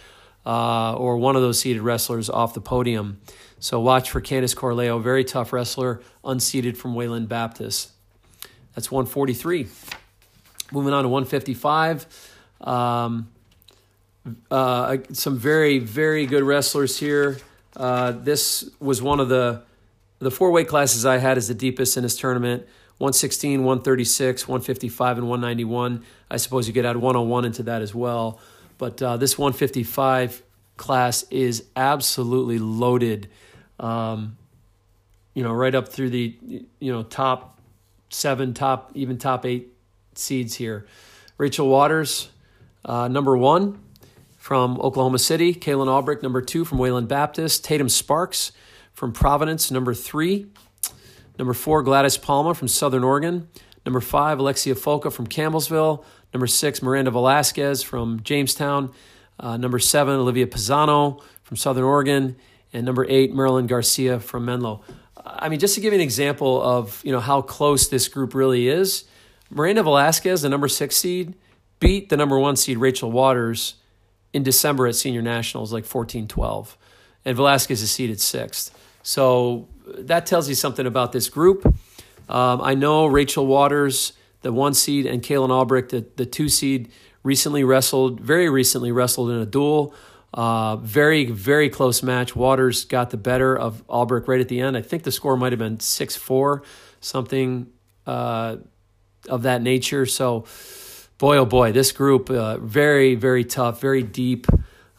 [0.47, 3.21] uh, or one of those seeded wrestlers off the podium.
[3.59, 7.91] So watch for Candice Corleo, very tough wrestler, unseated from Wayland Baptist.
[8.75, 9.67] That's 143.
[10.73, 12.07] Moving on to 155.
[12.63, 13.29] Um,
[14.51, 17.37] uh, some very, very good wrestlers here.
[17.77, 19.65] Uh, this was one of the
[20.19, 22.67] the four weight classes I had as the deepest in this tournament
[23.01, 26.05] 116, 136, 155, and 191.
[26.31, 28.39] I suppose you could add 101 into that as well.
[28.77, 30.43] But uh, this 155
[30.77, 33.31] class is absolutely loaded.
[33.79, 34.37] Um,
[35.33, 36.37] you know, right up through the
[36.79, 37.59] you know top
[38.11, 39.69] seven, top even top eight
[40.15, 40.87] seeds here.
[41.39, 42.29] Rachel Waters,
[42.85, 43.81] uh, number one
[44.37, 45.55] from Oklahoma City.
[45.55, 47.65] Kaylin Albrecht, number two from Wayland Baptist.
[47.65, 48.53] Tatum Sparks
[48.93, 50.49] from Providence, number three.
[51.41, 53.49] Number four, Gladys Palma from Southern Oregon.
[53.87, 56.05] Number five, Alexia Folka from Campbellsville.
[56.35, 58.93] Number six, Miranda Velasquez from Jamestown.
[59.39, 62.37] Uh, number seven, Olivia Pisano from Southern Oregon.
[62.75, 64.85] And number eight, Marilyn Garcia from Menlo.
[65.25, 68.35] I mean, just to give you an example of you know how close this group
[68.35, 69.05] really is,
[69.49, 71.33] Miranda Velasquez, the number six seed,
[71.79, 73.77] beat the number one seed Rachel Waters
[74.35, 76.77] in December at Senior Nationals, like 14 12.
[77.25, 78.77] And Velasquez is seeded sixth.
[79.03, 81.67] So that tells you something about this group.
[82.29, 86.91] Um, I know Rachel Waters, the one seed, and Kaylin Albrecht, the, the two seed,
[87.23, 89.95] recently wrestled, very recently wrestled in a duel.
[90.33, 92.37] Uh, very, very close match.
[92.37, 94.77] Waters got the better of Albrecht right at the end.
[94.77, 96.63] I think the score might have been 6 4,
[97.01, 97.67] something
[98.07, 98.57] uh,
[99.29, 100.07] of that nature.
[100.07, 100.45] So,
[101.19, 104.47] boy, oh boy, this group, uh, very, very tough, very deep.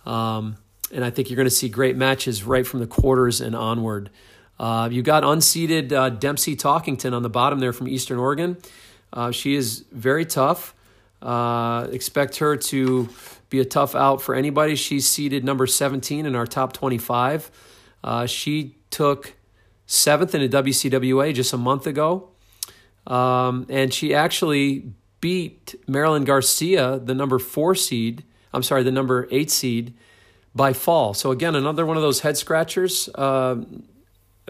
[0.05, 0.57] Um,
[0.93, 4.09] and I think you're going to see great matches right from the quarters and onward.
[4.61, 8.57] Uh, you got unseeded uh, Dempsey Talkington on the bottom there from Eastern Oregon.
[9.11, 10.75] Uh, she is very tough.
[11.19, 13.09] Uh, expect her to
[13.49, 14.75] be a tough out for anybody.
[14.75, 17.49] She's seeded number 17 in our top 25.
[18.03, 19.33] Uh, she took
[19.87, 22.29] seventh in the WCWA just a month ago.
[23.07, 28.23] Um, and she actually beat Marilyn Garcia, the number four seed.
[28.53, 29.95] I'm sorry, the number eight seed
[30.53, 31.15] by fall.
[31.15, 33.09] So again, another one of those head scratchers.
[33.15, 33.63] Uh,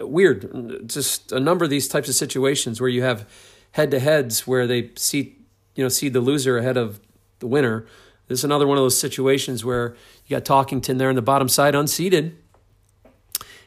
[0.08, 3.28] weird, just a number of these types of situations where you have
[3.72, 5.36] head to heads where they see
[5.74, 7.00] you know seed the loser ahead of
[7.38, 7.86] the winner.
[8.28, 9.96] This is another one of those situations where
[10.26, 12.34] you got Talkington there in the bottom side, unseeded,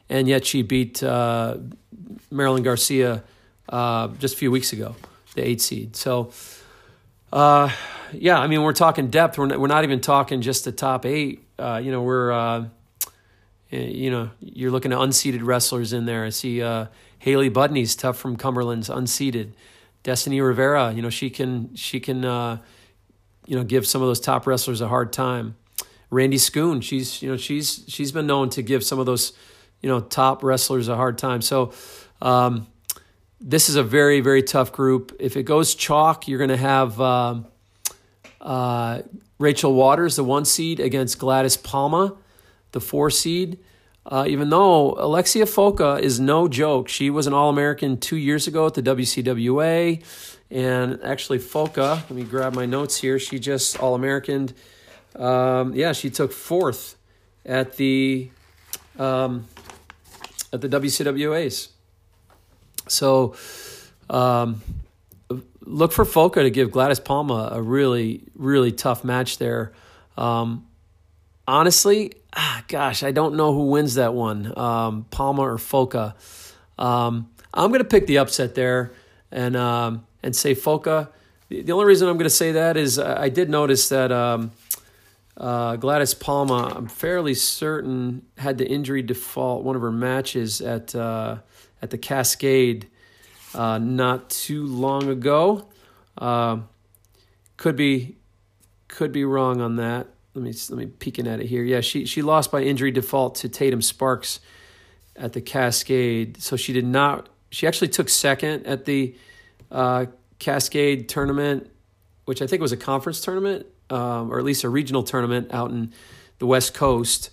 [0.09, 1.57] and yet she beat uh,
[2.31, 3.23] Marilyn Garcia
[3.69, 4.95] uh, just a few weeks ago,
[5.35, 5.95] the eight seed.
[5.95, 6.31] So.
[7.33, 7.69] Uh,
[8.13, 9.37] yeah, I mean, we're talking depth.
[9.37, 12.65] We're not, we're not even talking just the top eight uh, you know, we're, uh,
[13.69, 16.23] you know, you're looking at unseeded wrestlers in there.
[16.25, 16.87] I see uh,
[17.19, 19.51] Haley Budney's tough from Cumberland's unseeded.
[20.03, 22.59] Destiny Rivera, you know, she can she can uh,
[23.47, 25.55] you know give some of those top wrestlers a hard time.
[26.11, 29.33] Randy Schoon, she's you know she's she's been known to give some of those
[29.81, 31.41] you know top wrestlers a hard time.
[31.41, 31.73] So
[32.21, 32.67] um,
[33.41, 35.15] this is a very very tough group.
[35.19, 37.47] If it goes chalk, you're going to have um,
[38.39, 39.01] uh,
[39.39, 42.15] Rachel Waters, the one seed, against Gladys Palma,
[42.75, 43.57] the four seed.
[44.05, 48.45] Uh, even though Alexia Foca is no joke, she was an All American two years
[48.45, 50.03] ago at the WCWA.
[50.51, 53.17] And actually, Foca, let me grab my notes here.
[53.17, 54.53] She just All American.
[55.15, 56.97] Um, yeah, she took fourth
[57.45, 58.29] at the
[58.99, 59.47] um,
[60.53, 61.69] at the WCWA's.
[62.87, 63.35] So
[64.09, 64.61] um,
[65.61, 69.71] look for Foca to give Gladys Palma a really, really tough match there.
[70.17, 70.67] Um,
[71.47, 76.15] honestly, ah, gosh, I don't know who wins that one, um, Palma or Foca.
[76.77, 78.93] Um, I'm going to pick the upset there
[79.31, 81.09] and um, and say Foca.
[81.49, 84.51] The, only reason I'm going to say that is I, did notice that um,
[85.37, 90.95] uh, Gladys Palma, I'm fairly certain, had the injury default one of her matches at
[90.95, 91.37] uh,
[91.81, 92.87] at the Cascade
[93.53, 95.67] uh, not too long ago.
[96.17, 96.59] Uh,
[97.57, 98.17] could be
[98.87, 100.07] could be wrong on that.
[100.35, 101.63] Let me let me peeking at it here.
[101.63, 104.41] Yeah, she she lost by injury default to Tatum Sparks
[105.15, 106.41] at the Cascade.
[106.41, 107.29] So she did not.
[107.51, 109.15] She actually took second at the
[109.71, 110.07] uh,
[110.39, 111.71] Cascade tournament,
[112.25, 115.71] which I think was a conference tournament, um, or at least a regional tournament out
[115.71, 115.93] in
[116.39, 117.29] the West Coast.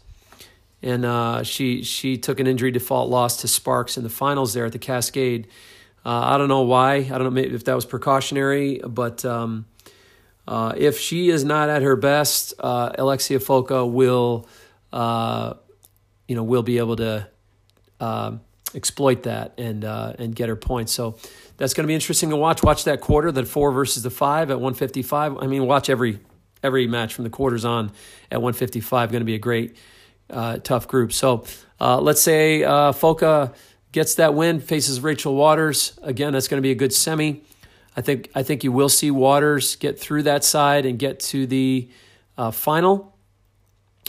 [0.81, 4.67] And uh, she she took an injury default loss to Sparks in the finals there
[4.67, 5.49] at the Cascade.
[6.05, 6.97] Uh, I don't know why.
[6.97, 9.67] I don't know if that was precautionary, but um,
[10.47, 14.49] uh, if she is not at her best, uh, Alexia Foca will,
[14.93, 15.55] uh,
[16.27, 17.29] you know, will be able to
[18.01, 18.33] uh,
[18.75, 20.93] exploit that and uh, and get her points.
[20.93, 21.17] So
[21.59, 22.63] that's going to be interesting to watch.
[22.63, 25.39] Watch that quarter, the four versus the five at 155.
[25.39, 26.19] I mean, watch every
[26.63, 27.93] every match from the quarters on
[28.31, 29.13] at 155.
[29.13, 29.77] Going to be a great,
[30.29, 31.13] tough group.
[31.13, 31.45] So
[31.81, 33.55] let's say Foca
[33.93, 35.99] gets that win, faces Rachel Waters.
[36.03, 37.45] Again, that's going to be a good semi.
[37.97, 41.47] I think I think you will see Waters get through that side and get to
[41.47, 41.89] the
[42.39, 43.17] uh, final.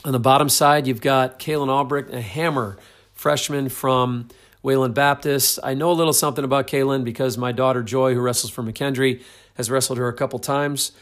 [0.05, 2.77] On the bottom side, you've got Kaylin Albrecht, a hammer
[3.13, 4.27] freshman from
[4.61, 5.59] Wayland Baptist.
[5.63, 9.21] I know a little something about Kaylin because my daughter Joy, who wrestles for McKendree,
[9.55, 10.93] has wrestled her a couple times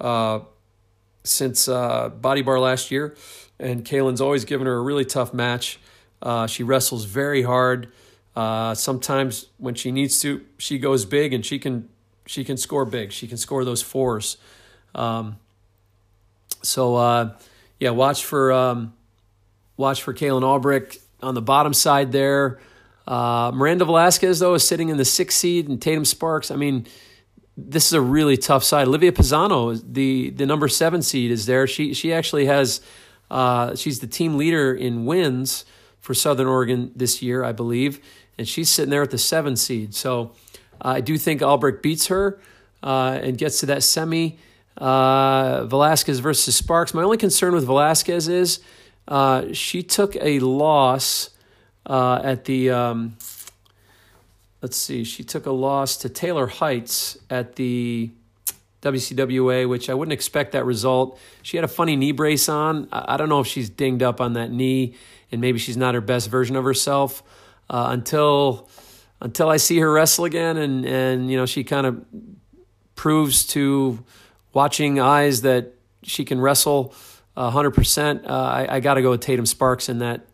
[0.00, 0.40] uh,
[1.22, 3.14] since uh, Body Bar last year,
[3.58, 5.78] and Kaylin's always given her a really tough match.
[6.22, 7.92] Uh, she wrestles very hard.
[8.34, 11.88] Uh, sometimes when she needs to, she goes big and she can
[12.30, 13.10] she can score big.
[13.10, 14.36] She can score those fours.
[14.94, 15.36] Um,
[16.62, 17.34] so uh,
[17.80, 18.94] yeah, watch for um,
[19.76, 22.60] watch for Kaylin Albrecht on the bottom side there.
[23.04, 26.52] Uh, Miranda Velasquez though is sitting in the sixth seed, and Tatum Sparks.
[26.52, 26.86] I mean,
[27.56, 28.86] this is a really tough side.
[28.86, 31.66] Olivia Pisano, the the number seven seed, is there.
[31.66, 32.80] She she actually has
[33.28, 35.64] uh, she's the team leader in wins
[35.98, 38.00] for Southern Oregon this year, I believe
[38.40, 39.94] and she's sitting there at the seven seed.
[39.94, 40.32] So
[40.80, 42.40] I do think Albrecht beats her
[42.82, 44.38] uh, and gets to that semi.
[44.76, 46.94] Uh, Velasquez versus Sparks.
[46.94, 48.60] My only concern with Velasquez is
[49.08, 51.30] uh, she took a loss
[51.86, 52.70] at the.
[52.70, 53.16] Um,
[54.62, 58.10] let's see, she took a loss to Taylor Heights at the
[58.82, 61.18] WCWA, which I wouldn't expect that result.
[61.42, 62.88] She had a funny knee brace on.
[62.90, 64.94] I don't know if she's dinged up on that knee
[65.30, 67.22] and maybe she's not her best version of herself
[67.68, 68.68] uh, until
[69.20, 72.04] until I see her wrestle again, and and you know she kind of
[72.94, 74.04] proves to
[74.52, 76.94] watching eyes that she can wrestle
[77.36, 78.28] hundred uh, percent.
[78.28, 80.26] I, I got to go with Tatum Sparks in that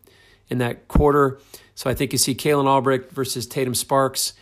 [0.48, 1.38] in that quarter.
[1.74, 4.32] So I think you see Kaylin Albrecht versus Tatum Sparks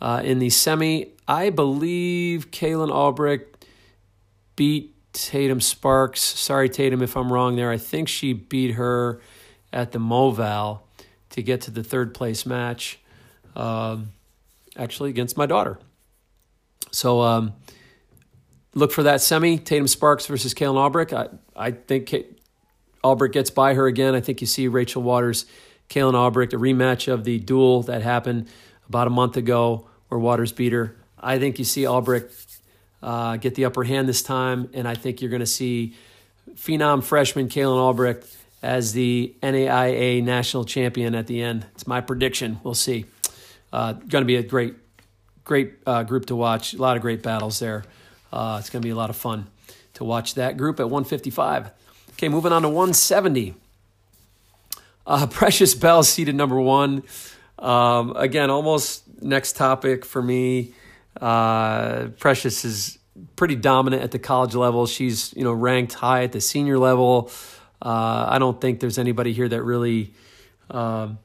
[0.00, 1.12] uh, in the semi.
[1.26, 3.66] I believe Kaylin Albrecht
[4.56, 6.20] beat Tatum Sparks.
[6.20, 7.70] Sorry, Tatum, if I'm wrong there.
[7.70, 9.20] I think she beat her
[9.72, 10.80] at the Moval
[11.30, 13.00] to get to the third place match,
[13.54, 14.12] um,
[14.76, 15.78] actually against my daughter.
[16.90, 17.54] So um,
[18.74, 21.12] look for that semi Tatum Sparks versus Kaylin Albrecht.
[21.12, 22.38] I, I think Kate,
[23.02, 24.14] Albrecht gets by her again.
[24.14, 25.46] I think you see Rachel Waters,
[25.88, 28.48] Kaylin Albrecht, a rematch of the duel that happened
[28.88, 30.96] about a month ago where Waters beat her.
[31.18, 32.32] I think you see Albrecht
[33.02, 35.94] uh, get the upper hand this time, and I think you're going to see
[36.54, 38.26] phenom freshman Kaylin Albrecht
[38.62, 41.66] as the NAIA national champion at the end.
[41.74, 42.60] It's my prediction.
[42.62, 43.06] We'll see.
[43.74, 44.76] Uh, going to be a great,
[45.42, 46.74] great uh, group to watch.
[46.74, 47.84] A lot of great battles there.
[48.32, 49.48] Uh, it's going to be a lot of fun
[49.94, 51.72] to watch that group at 155.
[52.12, 53.56] Okay, moving on to 170.
[55.04, 57.02] Uh, Precious Bell seated number one.
[57.58, 60.72] Um, again, almost next topic for me.
[61.20, 63.00] Uh, Precious is
[63.34, 64.86] pretty dominant at the college level.
[64.86, 67.28] She's you know ranked high at the senior level.
[67.82, 70.12] Uh, I don't think there's anybody here that really
[70.70, 71.18] um,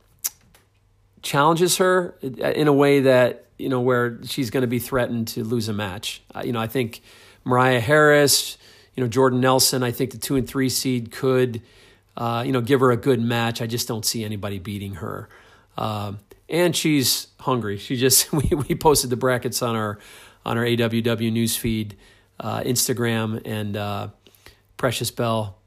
[1.22, 5.44] challenges her in a way that you know where she's going to be threatened to
[5.44, 6.22] lose a match.
[6.34, 7.02] Uh, you know, I think
[7.44, 8.58] Mariah Harris,
[8.96, 9.84] you know Jordan Nelson.
[9.84, 11.62] I think the two and three seed could
[12.20, 13.62] uh, you know, give her a good match.
[13.62, 15.30] I just don't see anybody beating her.
[15.78, 17.78] Um, and she's hungry.
[17.78, 19.98] She just we, we posted the brackets on our
[20.46, 21.96] on our AWW news feed,
[22.40, 24.08] uh, Instagram, and uh,
[24.78, 25.58] Precious Bell.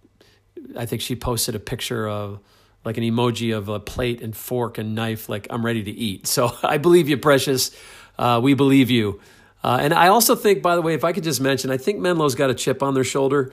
[0.77, 2.41] I think she posted a picture of
[2.85, 6.27] like an emoji of a plate and fork and knife, like I'm ready to eat.
[6.27, 7.71] So I believe you, Precious.
[8.19, 9.21] Uh, we believe you.
[9.65, 12.01] Uh, and I also think, by the way, if I could just mention, I think
[12.01, 13.53] Menlo's got a chip on their shoulder.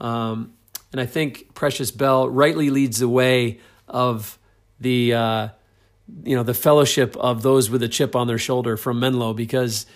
[0.00, 0.52] Um,
[0.92, 4.38] and I think Precious Bell rightly leads the way of
[4.80, 5.48] the uh,
[6.24, 9.86] you know the fellowship of those with a chip on their shoulder from Menlo because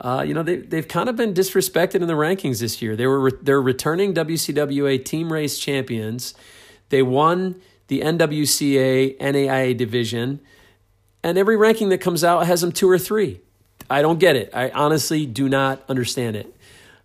[0.00, 2.96] uh, you know they they've kind of been disrespected in the rankings this year.
[2.96, 6.34] They were re- they're returning WCWA team race champions.
[6.90, 10.40] They won the NWCA NAIA division,
[11.22, 13.40] and every ranking that comes out has them two or three.
[13.88, 14.50] I don't get it.
[14.52, 16.54] I honestly do not understand it.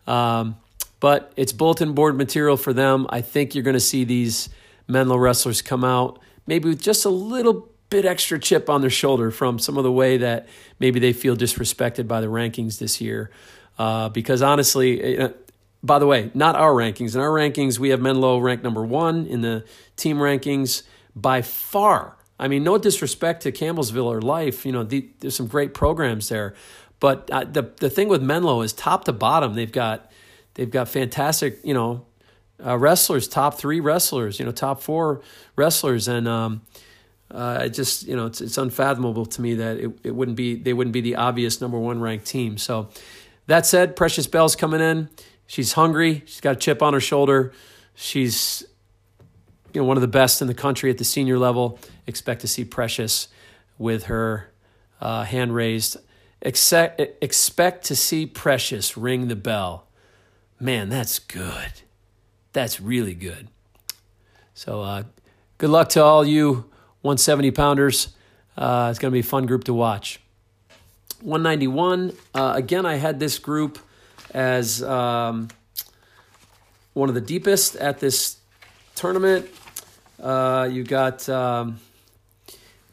[0.08, 0.58] Um,
[1.00, 3.08] but it's bulletin board material for them.
[3.10, 4.50] I think you're going to see these
[4.88, 9.32] Menlo wrestlers come out maybe with just a little bit extra chip on their shoulder
[9.32, 10.48] from some of the way that
[10.80, 13.32] maybe they feel disrespected by the rankings this year.
[13.78, 15.18] Uh, because honestly,
[15.84, 17.16] by the way, not our rankings.
[17.16, 19.66] In our rankings, we have Menlo ranked number one in the
[19.96, 20.84] team rankings
[21.16, 22.18] by far.
[22.40, 24.66] I mean, no disrespect to Campbellsville or Life.
[24.66, 26.56] You know, the, there's some great programs there,
[27.00, 30.12] but uh, the the thing with Menlo is top to bottom, they've got
[30.54, 32.06] They've got fantastic, you know,
[32.64, 35.22] uh, wrestlers, top three wrestlers, you know, top four
[35.56, 36.62] wrestlers, and um,
[37.32, 40.74] uh, just you know, it's, it's unfathomable to me that it, it wouldn't be they
[40.74, 42.58] wouldn't be the obvious number one ranked team.
[42.58, 42.90] So
[43.48, 45.10] that said, Precious Bell's coming in.
[45.52, 46.24] She's hungry.
[46.26, 47.52] She's got a chip on her shoulder.
[47.94, 48.64] She's
[49.74, 51.78] you know one of the best in the country at the senior level.
[52.08, 53.28] Expect to see Precious
[53.78, 54.50] with her
[55.02, 55.98] uh, hand raised.
[56.42, 59.88] Expect, expect to see Precious ring the bell
[60.62, 61.82] man, that's good.
[62.54, 63.48] That's really good.
[64.54, 65.04] So, uh,
[65.58, 66.70] good luck to all you
[67.02, 68.16] 170 pounders.
[68.56, 70.22] Uh, it's going to be a fun group to watch.
[71.22, 73.80] 191, uh, again, I had this group
[74.34, 75.50] as um,
[76.94, 78.38] one of the deepest at this
[78.96, 79.48] tournament.
[80.22, 81.80] Uh, you got um,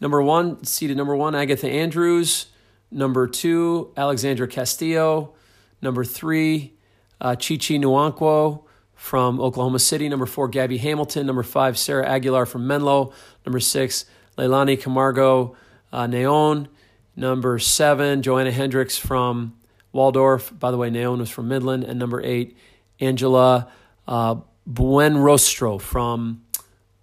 [0.00, 2.46] number one, seeded number one, Agatha Andrews.
[2.90, 5.34] Number two, Alexandra Castillo.
[5.82, 6.72] Number three,
[7.20, 8.64] uh, Chichi Nwankwo
[8.94, 10.08] from Oklahoma City.
[10.08, 11.26] Number four, Gabby Hamilton.
[11.26, 13.12] Number five, Sarah Aguilar from Menlo.
[13.44, 15.56] Number six, Leilani Camargo
[15.92, 16.68] uh, Neon.
[17.14, 19.54] Number seven, Joanna Hendricks from
[19.92, 20.52] Waldorf.
[20.58, 21.84] By the way, Neon was from Midland.
[21.84, 22.56] And number eight,
[23.00, 23.70] Angela
[24.06, 24.36] uh,
[24.70, 26.42] Buenrostro from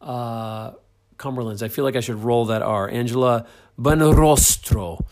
[0.02, 0.72] uh,
[1.18, 1.64] Cumberlands.
[1.64, 2.90] I feel like I should roll that R.
[2.90, 3.46] Angela
[3.80, 5.04] Buenrostro.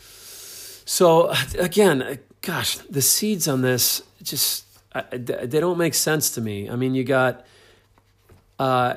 [0.86, 4.64] So, again, gosh, the seeds on this just
[5.10, 6.70] they don't make sense to me.
[6.70, 7.44] I mean, you got
[8.58, 8.96] uh,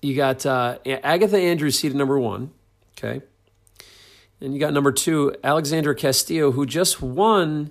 [0.00, 2.52] you got uh, Agatha Andrews seated number one,
[2.96, 3.22] okay,
[4.40, 7.70] and you got number two Alexandra Castillo, who just won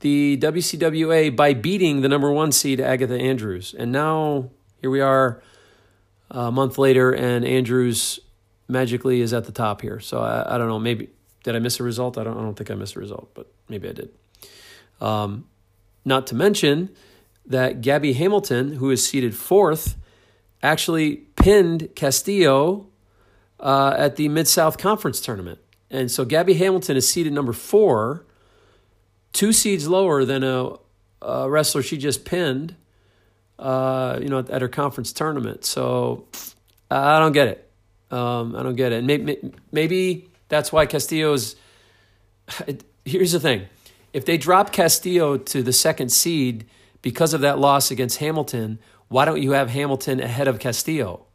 [0.00, 4.50] the WCWA by beating the number one seed Agatha Andrews, and now
[4.80, 5.42] here we are
[6.30, 8.18] a month later, and Andrews
[8.68, 10.00] magically is at the top here.
[10.00, 10.78] So I, I don't know.
[10.78, 11.10] Maybe
[11.44, 12.18] did I miss a result?
[12.18, 12.36] I don't.
[12.36, 14.10] I don't think I missed a result, but maybe I did.
[15.00, 15.46] Um,
[16.04, 16.90] not to mention
[17.46, 19.96] that Gabby Hamilton, who is seated fourth,
[20.62, 22.88] actually pinned Castillo
[23.60, 25.58] uh, at the Mid South Conference tournament.
[25.92, 28.24] And so Gabby Hamilton is seated number four,
[29.34, 30.72] two seeds lower than a,
[31.20, 32.74] a wrestler she just pinned,
[33.58, 35.66] uh, you know, at, at, her conference tournament.
[35.66, 36.26] So
[36.90, 37.70] I don't get it.
[38.10, 39.04] Um, I don't get it.
[39.04, 41.56] Maybe, maybe that's why Castillo's.
[43.04, 43.66] Here's the thing
[44.12, 46.66] if they drop Castillo to the second seed
[47.02, 48.78] because of that loss against Hamilton,
[49.08, 51.26] why don't you have Hamilton ahead of Castillo?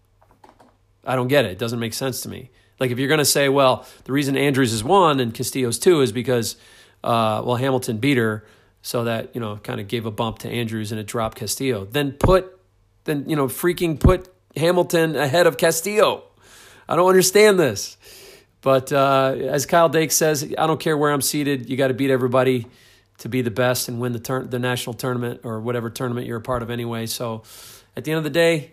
[1.06, 1.52] I don't get it.
[1.52, 2.50] It doesn't make sense to me.
[2.80, 6.02] Like if you're going to say, well, the reason Andrews is one and Castillo's two
[6.02, 6.56] is because,
[7.04, 8.46] uh, well, Hamilton beat her,
[8.82, 11.86] so that you know kind of gave a bump to Andrews and it dropped Castillo.
[11.86, 12.58] Then put,
[13.04, 16.24] then you know, freaking put Hamilton ahead of Castillo.
[16.88, 17.98] I don't understand this.
[18.62, 21.70] But uh, as Kyle Dake says, I don't care where I'm seated.
[21.70, 22.68] You got to beat everybody
[23.20, 26.38] to be the best and win the tur- the national tournament or whatever tournament you're
[26.38, 27.06] a part of anyway.
[27.06, 27.44] So
[27.96, 28.72] at the end of the day,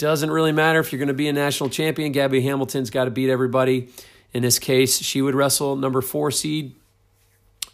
[0.00, 2.10] doesn't really matter if you're going to be a national champion.
[2.10, 3.90] Gabby Hamilton's got to beat everybody.
[4.32, 6.74] In this case, she would wrestle number four seed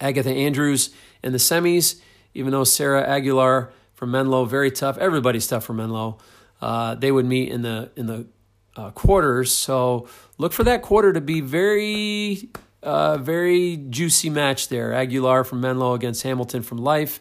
[0.01, 0.91] Agatha Andrews
[1.23, 2.01] in the semis.
[2.35, 4.99] Even though Sarah Aguilar from Menlo, very tough.
[4.99, 6.19] Everybody's tough from Menlo.
[6.61, 8.27] Uh, they would meet in the in the
[8.75, 9.53] uh, quarters.
[9.53, 12.51] So look for that quarter to be very,
[12.83, 14.93] uh, very juicy match there.
[14.93, 17.21] Aguilar from Menlo against Hamilton from Life.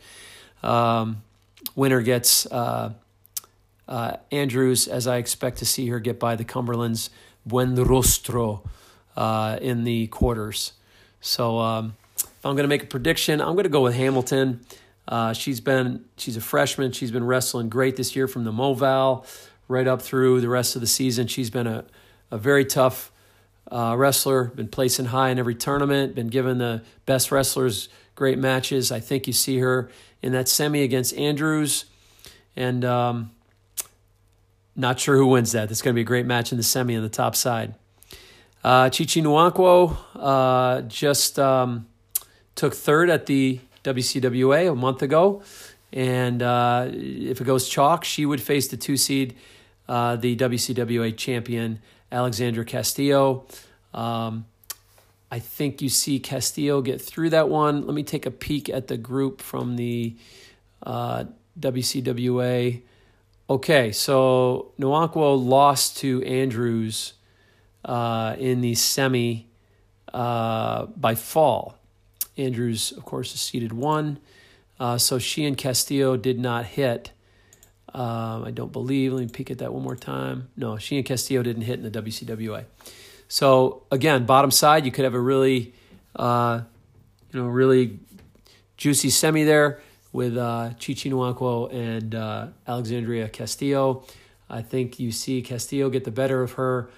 [0.64, 1.22] Um,
[1.76, 2.45] winner gets
[3.88, 7.10] uh, Andrews, as I expect to see her get by the Cumberlands
[7.48, 8.68] Buenrostro
[9.16, 10.74] uh, in the quarters.
[11.22, 14.62] So um, if I'm going to make a prediction, I'm going to go with Hamilton.
[15.08, 16.92] Uh, she's been she's a freshman.
[16.92, 19.26] She's been wrestling great this year from the Moval
[19.68, 21.28] right up through the rest of the season.
[21.28, 21.86] She's been a,
[22.32, 23.12] a very tough
[23.72, 28.92] uh, wrestler, been placing high in every tournament, been given the best wrestlers great matches.
[28.92, 29.90] I think you see her
[30.22, 31.86] in that semi against Andrews,
[32.56, 33.32] and um,
[34.76, 35.72] not sure who wins that.
[35.72, 37.76] It's going to be a great match in the semi on the top side.
[38.64, 41.88] Uh, Chichi Nwankwo uh, just um,
[42.56, 45.44] took third at the WCWA a month ago.
[45.94, 49.36] And uh, if it goes chalk, she would face the two seed,
[49.88, 51.80] uh, the WCWA champion,
[52.12, 53.46] Alexandra Castillo.
[53.94, 54.46] Um,
[55.32, 57.86] I think you see Castillo get through that one.
[57.86, 60.16] Let me take a peek at the group from the
[60.84, 61.26] uh,
[61.60, 62.82] WCWA.
[63.48, 67.14] Okay, so Nwankwo lost to Andrews
[67.84, 69.46] uh, in the semi
[70.12, 71.78] uh, by fall.
[72.38, 74.18] Andrews, of course, is seeded one.
[74.80, 77.12] Uh, so she and Castillo did not hit.
[77.93, 79.14] Um, I don't believe.
[79.14, 80.50] Let me peek at that one more time.
[80.58, 82.66] No, she and Castillo didn't hit in the WCWA.
[83.28, 85.76] So again, bottom side, you could have a really,
[86.16, 86.62] uh,
[87.32, 88.00] you know, really
[88.76, 89.82] juicy semi there
[90.16, 94.05] with uh, Chichi Nwankwo and uh, Alexandria Castillo.
[94.49, 96.89] I think you see Castillo get the better of her.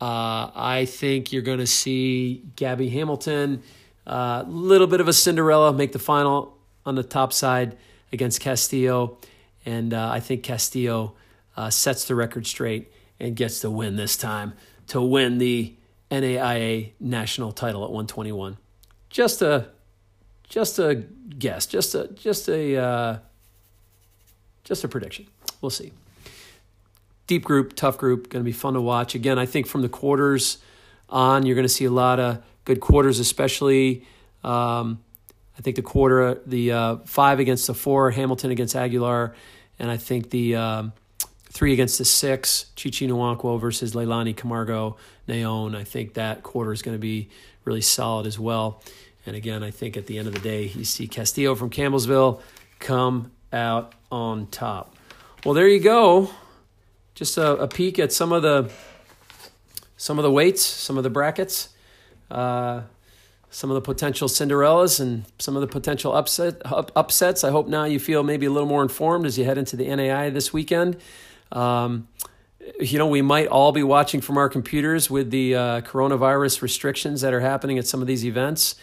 [0.00, 3.62] Uh, I think you're going to see Gabby Hamilton,
[4.06, 7.76] a uh, little bit of a Cinderella, make the final on the top side
[8.10, 9.18] against Castillo.
[9.66, 11.12] And uh, I think Castillo
[11.58, 12.90] uh, sets the record straight
[13.20, 14.54] and gets the win this time
[14.88, 15.74] to win the
[16.10, 18.56] NAIA national title at 121.
[19.10, 19.68] Just a
[20.48, 23.18] just a guess, just a just a uh,
[24.64, 25.26] just a prediction.
[25.60, 25.92] We'll see.
[27.26, 29.14] Deep group, tough group, going to be fun to watch.
[29.14, 30.58] Again, I think from the quarters
[31.08, 34.04] on, you're going to see a lot of good quarters, especially.
[34.44, 35.02] Um,
[35.58, 39.34] I think the quarter, the uh, five against the four, Hamilton against Aguilar,
[39.78, 40.92] and I think the um,
[41.50, 45.74] three against the six, Chichi Nwankwo versus Leilani Camargo Naon.
[45.74, 47.30] I think that quarter is going to be
[47.64, 48.82] really solid as well.
[49.26, 52.40] And again, I think at the end of the day, you see Castillo from Campbellsville
[52.78, 54.94] come out on top.
[55.44, 56.30] Well, there you go.
[57.14, 58.70] Just a, a peek at some of the
[59.96, 61.70] some of the weights, some of the brackets,
[62.30, 62.82] uh,
[63.50, 67.42] some of the potential Cinderellas, and some of the potential upset up, upsets.
[67.44, 69.94] I hope now you feel maybe a little more informed as you head into the
[69.94, 70.98] NAI this weekend.
[71.50, 72.08] Um,
[72.80, 77.20] you know, we might all be watching from our computers with the uh, coronavirus restrictions
[77.22, 78.74] that are happening at some of these events.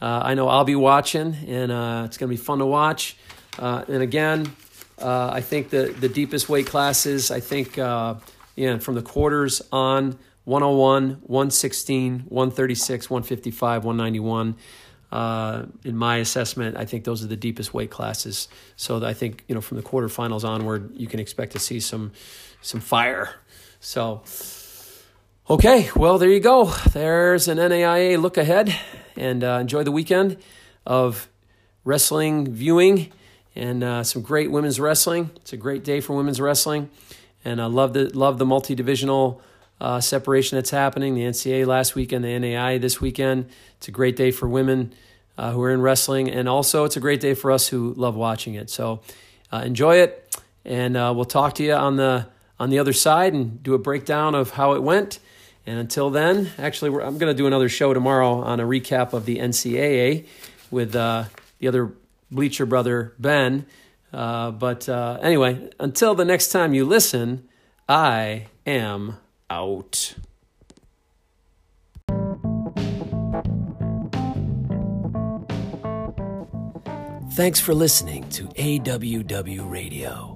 [0.00, 3.16] Uh, I know I'll be watching, and uh, it's going to be fun to watch.
[3.58, 4.54] Uh, and again,
[4.98, 8.16] uh, I think the, the deepest weight classes, I think, uh,
[8.54, 14.56] yeah, from the quarters on 101, 116, 136, 155, 191.
[15.12, 18.48] Uh, in my assessment, I think those are the deepest weight classes.
[18.76, 22.12] So I think you know from the quarterfinals onward, you can expect to see some
[22.60, 23.36] some fire.
[23.78, 24.22] So,
[25.48, 26.66] okay, well there you go.
[26.92, 28.74] There's an NAIA look ahead,
[29.16, 30.36] and uh, enjoy the weekend
[30.86, 31.28] of
[31.84, 33.12] wrestling viewing
[33.54, 35.30] and uh, some great women's wrestling.
[35.36, 36.90] It's a great day for women's wrestling,
[37.44, 39.40] and I love the love the multi divisional
[39.80, 41.14] uh, separation that's happening.
[41.14, 43.48] The NCAA last weekend, the NAI this weekend.
[43.78, 44.92] It's a great day for women
[45.38, 48.14] uh, who are in wrestling, and also it's a great day for us who love
[48.14, 48.70] watching it.
[48.70, 49.00] So
[49.52, 52.26] uh, enjoy it, and uh, we'll talk to you on the
[52.58, 55.18] on the other side and do a breakdown of how it went.
[55.66, 59.26] And until then, actually, I'm going to do another show tomorrow on a recap of
[59.26, 60.26] the NCAA
[60.70, 61.24] with uh,
[61.58, 61.92] the other
[62.30, 63.66] bleacher brother Ben.
[64.12, 67.48] Uh, but anyway, until the next time you listen,
[67.88, 69.16] I am
[69.50, 70.14] out.
[77.36, 80.35] Thanks for listening to AWW Radio.